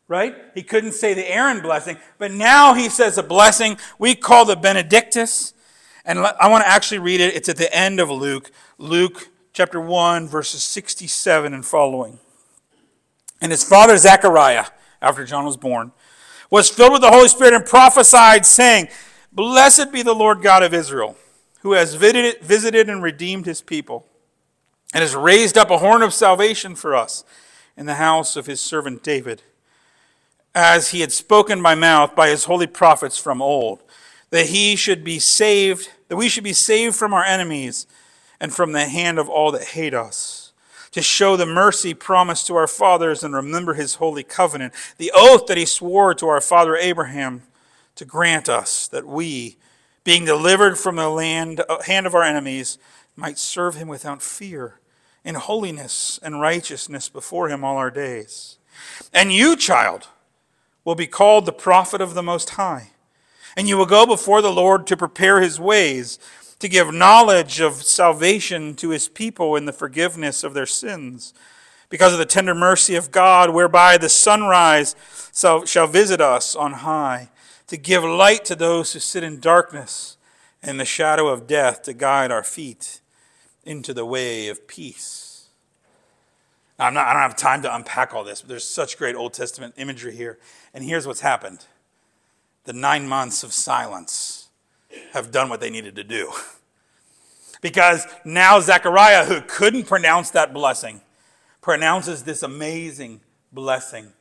Right? 0.07 0.35
He 0.55 0.63
couldn't 0.63 0.93
say 0.93 1.13
the 1.13 1.29
Aaron 1.29 1.61
blessing, 1.61 1.97
but 2.17 2.31
now 2.31 2.73
he 2.73 2.87
says 2.87 3.17
a 3.17 3.23
blessing 3.23 3.77
we 3.99 4.15
call 4.15 4.45
the 4.45 4.55
Benedictus. 4.55 5.53
And 6.05 6.19
I 6.19 6.47
want 6.47 6.63
to 6.63 6.69
actually 6.69 6.99
read 6.99 7.19
it. 7.19 7.35
It's 7.35 7.49
at 7.49 7.57
the 7.57 7.73
end 7.75 7.99
of 7.99 8.09
Luke, 8.09 8.51
Luke 8.77 9.29
chapter 9.51 9.81
1 9.81 10.27
verses 10.27 10.63
67 10.63 11.53
and 11.53 11.65
following. 11.65 12.19
And 13.41 13.51
his 13.51 13.63
father 13.63 13.97
Zechariah, 13.97 14.67
after 15.01 15.25
John 15.25 15.45
was 15.45 15.57
born, 15.57 15.91
was 16.49 16.69
filled 16.69 16.93
with 16.93 17.01
the 17.01 17.11
Holy 17.11 17.27
Spirit 17.27 17.53
and 17.53 17.65
prophesied, 17.65 18.45
saying, 18.45 18.87
Blessed 19.31 19.91
be 19.91 20.01
the 20.01 20.15
Lord 20.15 20.41
God 20.41 20.63
of 20.63 20.73
Israel, 20.73 21.17
who 21.61 21.73
has 21.73 21.95
visited 21.95 22.89
and 22.89 23.03
redeemed 23.03 23.45
his 23.45 23.61
people, 23.61 24.05
and 24.93 25.01
has 25.01 25.15
raised 25.15 25.57
up 25.57 25.69
a 25.69 25.79
horn 25.79 26.01
of 26.01 26.13
salvation 26.13 26.75
for 26.75 26.95
us 26.95 27.23
in 27.75 27.85
the 27.85 27.95
house 27.95 28.35
of 28.35 28.45
his 28.45 28.61
servant 28.61 29.03
David, 29.03 29.43
as 30.55 30.91
he 30.91 31.01
had 31.01 31.11
spoken 31.11 31.61
by 31.61 31.75
mouth 31.75 32.15
by 32.15 32.29
his 32.29 32.45
holy 32.45 32.67
prophets 32.67 33.17
from 33.17 33.41
old, 33.41 33.83
that 34.29 34.47
he 34.47 34.75
should 34.75 35.03
be 35.03 35.19
saved, 35.19 35.89
that 36.07 36.17
we 36.17 36.29
should 36.29 36.43
be 36.43 36.53
saved 36.53 36.95
from 36.95 37.13
our 37.13 37.23
enemies 37.23 37.87
and 38.39 38.53
from 38.53 38.71
the 38.71 38.87
hand 38.87 39.19
of 39.19 39.29
all 39.29 39.51
that 39.51 39.63
hate 39.63 39.93
us 39.93 40.47
to 40.91 41.01
show 41.03 41.35
the 41.35 41.45
mercy 41.45 41.93
promised 41.93 42.47
to 42.47 42.55
our 42.55 42.67
fathers 42.67 43.23
and 43.23 43.33
remember 43.33 43.75
his 43.75 43.95
holy 43.95 44.23
covenant, 44.23 44.73
the 44.97 45.11
oath 45.13 45.45
that 45.45 45.57
he 45.57 45.65
swore 45.65 46.13
to 46.15 46.27
our 46.27 46.41
father 46.41 46.75
Abraham 46.75 47.43
to 47.95 48.03
grant 48.05 48.49
us 48.49 48.87
that 48.87 49.05
we, 49.05 49.57
being 50.03 50.25
delivered 50.25 50.77
from 50.77 50.95
the 50.95 51.09
land, 51.09 51.61
uh, 51.69 51.83
hand 51.83 52.07
of 52.07 52.15
our 52.15 52.23
enemies, 52.23 52.77
might 53.15 53.37
serve 53.37 53.75
him 53.75 53.87
without 53.87 54.23
fear, 54.23 54.79
in 55.23 55.35
holiness 55.35 56.19
and 56.23 56.41
righteousness 56.41 57.09
before 57.09 57.49
him 57.49 57.63
all 57.63 57.77
our 57.77 57.91
days. 57.91 58.57
And 59.13 59.31
you, 59.31 59.55
child, 59.55 60.07
will 60.87 60.95
be 60.95 61.05
called 61.05 61.45
the 61.45 61.51
prophet 61.51 61.99
of 61.99 62.13
the 62.13 62.23
Most 62.23 62.51
High, 62.51 62.91
and 63.57 63.67
you 63.67 63.75
will 63.75 63.85
go 63.85 64.05
before 64.05 64.41
the 64.41 64.49
Lord 64.49 64.87
to 64.87 64.95
prepare 64.95 65.41
his 65.41 65.59
ways 65.59 66.17
to 66.59 66.69
give 66.69 66.93
knowledge 66.93 67.59
of 67.59 67.83
salvation 67.83 68.73
to 68.75 68.91
his 68.91 69.09
people 69.09 69.57
in 69.57 69.65
the 69.65 69.73
forgiveness 69.73 70.45
of 70.45 70.53
their 70.53 70.65
sins, 70.65 71.33
because 71.89 72.13
of 72.13 72.19
the 72.19 72.25
tender 72.25 72.55
mercy 72.55 72.95
of 72.95 73.11
God, 73.11 73.49
whereby 73.49 73.97
the 73.97 74.07
sunrise 74.07 74.95
shall 75.65 75.87
visit 75.87 76.21
us 76.21 76.55
on 76.55 76.71
high, 76.71 77.31
to 77.67 77.75
give 77.75 78.05
light 78.05 78.45
to 78.45 78.55
those 78.55 78.93
who 78.93 78.99
sit 78.99 79.25
in 79.25 79.41
darkness 79.41 80.15
and 80.63 80.79
the 80.79 80.85
shadow 80.85 81.27
of 81.27 81.47
death, 81.47 81.81
to 81.81 81.91
guide 81.91 82.31
our 82.31 82.45
feet 82.45 83.01
into 83.65 83.93
the 83.93 84.05
way 84.05 84.47
of 84.47 84.69
peace. 84.69 85.26
Now, 86.79 86.89
not, 86.89 87.07
i 87.07 87.13
don't 87.13 87.21
have 87.21 87.35
time 87.35 87.61
to 87.63 87.75
unpack 87.75 88.13
all 88.13 88.23
this, 88.23 88.41
but 88.41 88.49
there's 88.49 88.63
such 88.63 88.97
great 88.97 89.15
Old 89.15 89.33
Testament 89.33 89.73
imagery 89.77 90.15
here. 90.15 90.37
And 90.73 90.83
here's 90.83 91.07
what's 91.07 91.21
happened 91.21 91.65
the 92.65 92.73
nine 92.73 93.07
months 93.07 93.43
of 93.43 93.53
silence 93.53 94.49
have 95.13 95.31
done 95.31 95.49
what 95.49 95.59
they 95.61 95.69
needed 95.69 95.95
to 95.95 96.03
do. 96.03 96.31
Because 97.59 98.05
now 98.23 98.59
Zechariah, 98.59 99.25
who 99.25 99.41
couldn't 99.41 99.85
pronounce 99.85 100.29
that 100.29 100.53
blessing, 100.53 101.01
pronounces 101.59 102.21
this 102.21 102.43
amazing 102.43 103.19
blessing 103.51 104.13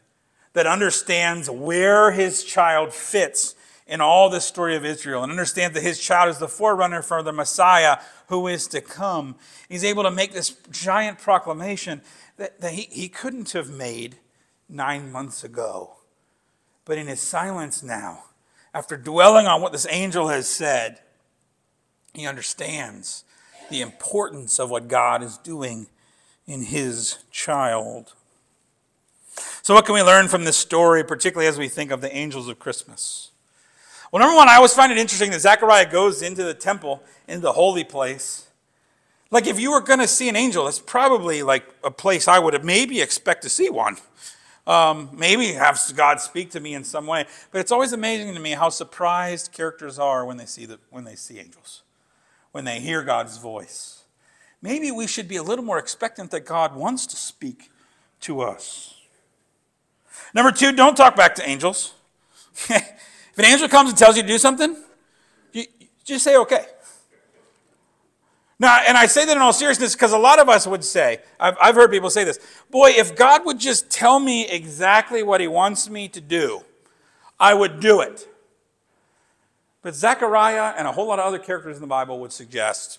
that 0.54 0.66
understands 0.66 1.50
where 1.50 2.12
his 2.12 2.42
child 2.42 2.94
fits 2.94 3.54
in 3.86 4.00
all 4.00 4.28
the 4.28 4.40
story 4.40 4.74
of 4.74 4.84
Israel 4.84 5.22
and 5.22 5.30
understands 5.30 5.74
that 5.74 5.82
his 5.82 5.98
child 5.98 6.30
is 6.30 6.38
the 6.38 6.48
forerunner 6.48 7.02
for 7.02 7.22
the 7.22 7.32
Messiah 7.32 7.98
who 8.28 8.48
is 8.48 8.66
to 8.68 8.80
come. 8.80 9.36
He's 9.68 9.84
able 9.84 10.02
to 10.02 10.10
make 10.10 10.32
this 10.32 10.56
giant 10.72 11.18
proclamation 11.18 12.00
that, 12.36 12.60
that 12.60 12.72
he, 12.72 12.82
he 12.90 13.08
couldn't 13.08 13.52
have 13.52 13.70
made 13.70 14.16
nine 14.68 15.10
months 15.10 15.44
ago. 15.44 15.96
But 16.84 16.98
in 16.98 17.06
his 17.06 17.20
silence 17.20 17.82
now, 17.82 18.24
after 18.72 18.96
dwelling 18.96 19.46
on 19.46 19.60
what 19.60 19.72
this 19.72 19.86
angel 19.90 20.28
has 20.28 20.46
said, 20.48 21.00
he 22.14 22.26
understands 22.26 23.24
the 23.70 23.80
importance 23.80 24.58
of 24.58 24.70
what 24.70 24.88
God 24.88 25.22
is 25.22 25.38
doing 25.38 25.86
in 26.46 26.62
his 26.62 27.18
child. 27.30 28.14
So, 29.62 29.74
what 29.74 29.84
can 29.84 29.94
we 29.94 30.02
learn 30.02 30.28
from 30.28 30.44
this 30.44 30.56
story, 30.56 31.04
particularly 31.04 31.48
as 31.48 31.58
we 31.58 31.68
think 31.68 31.90
of 31.90 32.00
the 32.00 32.14
angels 32.14 32.48
of 32.48 32.58
Christmas? 32.58 33.32
Well, 34.12 34.20
number 34.20 34.36
one, 34.36 34.48
I 34.48 34.56
always 34.56 34.72
find 34.72 34.92
it 34.92 34.98
interesting 34.98 35.32
that 35.32 35.40
Zechariah 35.40 35.90
goes 35.90 36.22
into 36.22 36.44
the 36.44 36.54
temple, 36.54 37.02
into 37.26 37.40
the 37.40 37.52
holy 37.52 37.84
place. 37.84 38.45
Like, 39.30 39.46
if 39.46 39.58
you 39.58 39.72
were 39.72 39.80
going 39.80 39.98
to 39.98 40.06
see 40.06 40.28
an 40.28 40.36
angel, 40.36 40.66
that's 40.66 40.78
probably 40.78 41.42
like 41.42 41.64
a 41.82 41.90
place 41.90 42.28
I 42.28 42.38
would 42.38 42.54
have 42.54 42.64
maybe 42.64 43.00
expect 43.00 43.42
to 43.42 43.48
see 43.48 43.70
one. 43.70 43.96
Um, 44.66 45.10
maybe 45.12 45.52
have 45.52 45.80
God 45.94 46.20
speak 46.20 46.50
to 46.50 46.60
me 46.60 46.74
in 46.74 46.82
some 46.84 47.06
way. 47.06 47.26
But 47.52 47.60
it's 47.60 47.72
always 47.72 47.92
amazing 47.92 48.34
to 48.34 48.40
me 48.40 48.52
how 48.52 48.68
surprised 48.68 49.52
characters 49.52 49.98
are 49.98 50.24
when 50.24 50.36
they 50.36 50.46
see 50.46 50.66
the, 50.66 50.78
when 50.90 51.04
they 51.04 51.14
see 51.14 51.38
angels, 51.38 51.82
when 52.52 52.64
they 52.64 52.80
hear 52.80 53.02
God's 53.02 53.38
voice. 53.38 54.04
Maybe 54.62 54.90
we 54.90 55.06
should 55.06 55.28
be 55.28 55.36
a 55.36 55.42
little 55.42 55.64
more 55.64 55.78
expectant 55.78 56.30
that 56.32 56.46
God 56.46 56.74
wants 56.74 57.06
to 57.06 57.16
speak 57.16 57.70
to 58.22 58.40
us. 58.40 58.94
Number 60.34 60.50
two, 60.50 60.72
don't 60.72 60.96
talk 60.96 61.14
back 61.14 61.34
to 61.36 61.48
angels. 61.48 61.94
if 62.68 63.38
an 63.38 63.44
angel 63.44 63.68
comes 63.68 63.90
and 63.90 63.98
tells 63.98 64.16
you 64.16 64.22
to 64.22 64.28
do 64.28 64.38
something, 64.38 64.76
you, 65.52 65.64
just 66.04 66.24
say 66.24 66.36
okay. 66.38 66.66
Now, 68.58 68.80
and 68.86 68.96
I 68.96 69.06
say 69.06 69.26
that 69.26 69.36
in 69.36 69.42
all 69.42 69.52
seriousness 69.52 69.94
because 69.94 70.12
a 70.12 70.18
lot 70.18 70.38
of 70.38 70.48
us 70.48 70.66
would 70.66 70.82
say, 70.82 71.20
I've, 71.38 71.56
I've 71.60 71.74
heard 71.74 71.90
people 71.90 72.08
say 72.08 72.24
this, 72.24 72.38
boy, 72.70 72.90
if 72.96 73.14
God 73.14 73.44
would 73.44 73.58
just 73.58 73.90
tell 73.90 74.18
me 74.18 74.48
exactly 74.48 75.22
what 75.22 75.40
he 75.40 75.46
wants 75.46 75.90
me 75.90 76.08
to 76.08 76.20
do, 76.20 76.62
I 77.38 77.52
would 77.52 77.80
do 77.80 78.00
it. 78.00 78.26
But 79.82 79.94
Zechariah 79.94 80.74
and 80.76 80.88
a 80.88 80.92
whole 80.92 81.06
lot 81.06 81.18
of 81.18 81.26
other 81.26 81.38
characters 81.38 81.76
in 81.76 81.82
the 81.82 81.86
Bible 81.86 82.18
would 82.20 82.32
suggest 82.32 82.98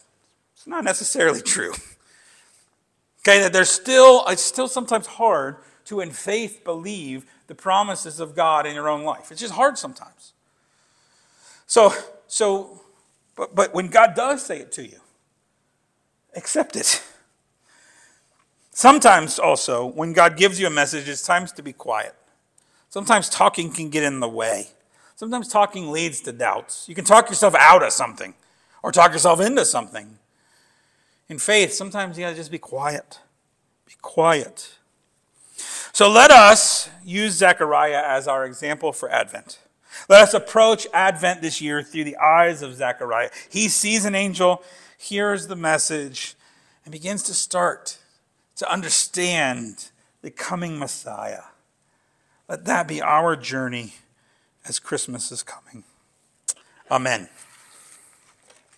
it's 0.53 0.67
not 0.67 0.83
necessarily 0.83 1.41
true. 1.45 1.73
Okay, 3.21 3.41
that 3.41 3.51
there's 3.51 3.71
still, 3.71 4.23
it's 4.27 4.43
still 4.43 4.67
sometimes 4.67 5.07
hard 5.07 5.57
to, 5.85 6.01
in 6.01 6.11
faith, 6.11 6.63
believe 6.63 7.25
the 7.47 7.55
promises 7.55 8.19
of 8.19 8.35
God 8.35 8.65
in 8.67 8.75
your 8.75 8.89
own 8.89 9.03
life. 9.03 9.31
It's 9.31 9.41
just 9.41 9.53
hard 9.53 9.77
sometimes. 9.77 10.33
So, 11.65 11.93
so 12.27 12.81
but, 13.35 13.55
but 13.55 13.73
when 13.73 13.87
God 13.87 14.15
does 14.15 14.45
say 14.45 14.59
it 14.59 14.71
to 14.73 14.83
you, 14.85 14.99
accept 16.37 16.75
it. 16.75 17.03
Sometimes 18.71 19.39
also, 19.39 19.87
when 19.87 20.13
God 20.13 20.37
gives 20.37 20.59
you 20.59 20.67
a 20.67 20.69
message, 20.69 21.09
it's 21.09 21.25
times 21.25 21.51
to 21.53 21.63
be 21.63 21.73
quiet. 21.73 22.13
Sometimes 22.89 23.27
talking 23.27 23.71
can 23.71 23.89
get 23.89 24.03
in 24.03 24.19
the 24.19 24.29
way. 24.29 24.67
Sometimes 25.15 25.47
talking 25.47 25.91
leads 25.91 26.21
to 26.21 26.31
doubts. 26.31 26.87
You 26.87 26.93
can 26.93 27.03
talk 27.03 27.29
yourself 27.29 27.55
out 27.57 27.81
of 27.81 27.91
something 27.91 28.35
or 28.83 28.91
talk 28.91 29.13
yourself 29.13 29.41
into 29.41 29.65
something. 29.65 30.19
In 31.27 31.39
faith, 31.39 31.73
sometimes 31.73 32.17
you 32.17 32.23
gotta 32.23 32.35
just 32.35 32.51
be 32.51 32.59
quiet. 32.59 33.19
Be 33.87 33.93
quiet. 34.01 34.75
So 35.91 36.09
let 36.09 36.29
us 36.29 36.89
use 37.03 37.33
Zechariah 37.33 38.03
as 38.05 38.27
our 38.27 38.45
example 38.45 38.93
for 38.93 39.09
Advent. 39.09 39.57
Let 40.07 40.21
us 40.21 40.35
approach 40.35 40.85
Advent 40.93 41.41
this 41.41 41.59
year 41.59 41.81
through 41.81 42.03
the 42.03 42.17
eyes 42.17 42.61
of 42.61 42.75
Zechariah. 42.75 43.31
He 43.49 43.67
sees 43.67 44.05
an 44.05 44.13
angel 44.13 44.61
hears 44.97 45.47
the 45.47 45.55
message 45.55 46.35
and 46.83 46.91
begins 46.91 47.23
to 47.23 47.33
start 47.33 47.97
to 48.55 48.71
understand 48.71 49.89
the 50.21 50.31
coming 50.31 50.77
Messiah. 50.79 51.43
Let 52.49 52.65
that 52.65 52.87
be 52.87 53.01
our 53.01 53.35
journey 53.35 53.93
as 54.67 54.79
Christmas 54.79 55.31
is 55.31 55.43
coming. 55.43 55.83
Amen. 56.89 57.29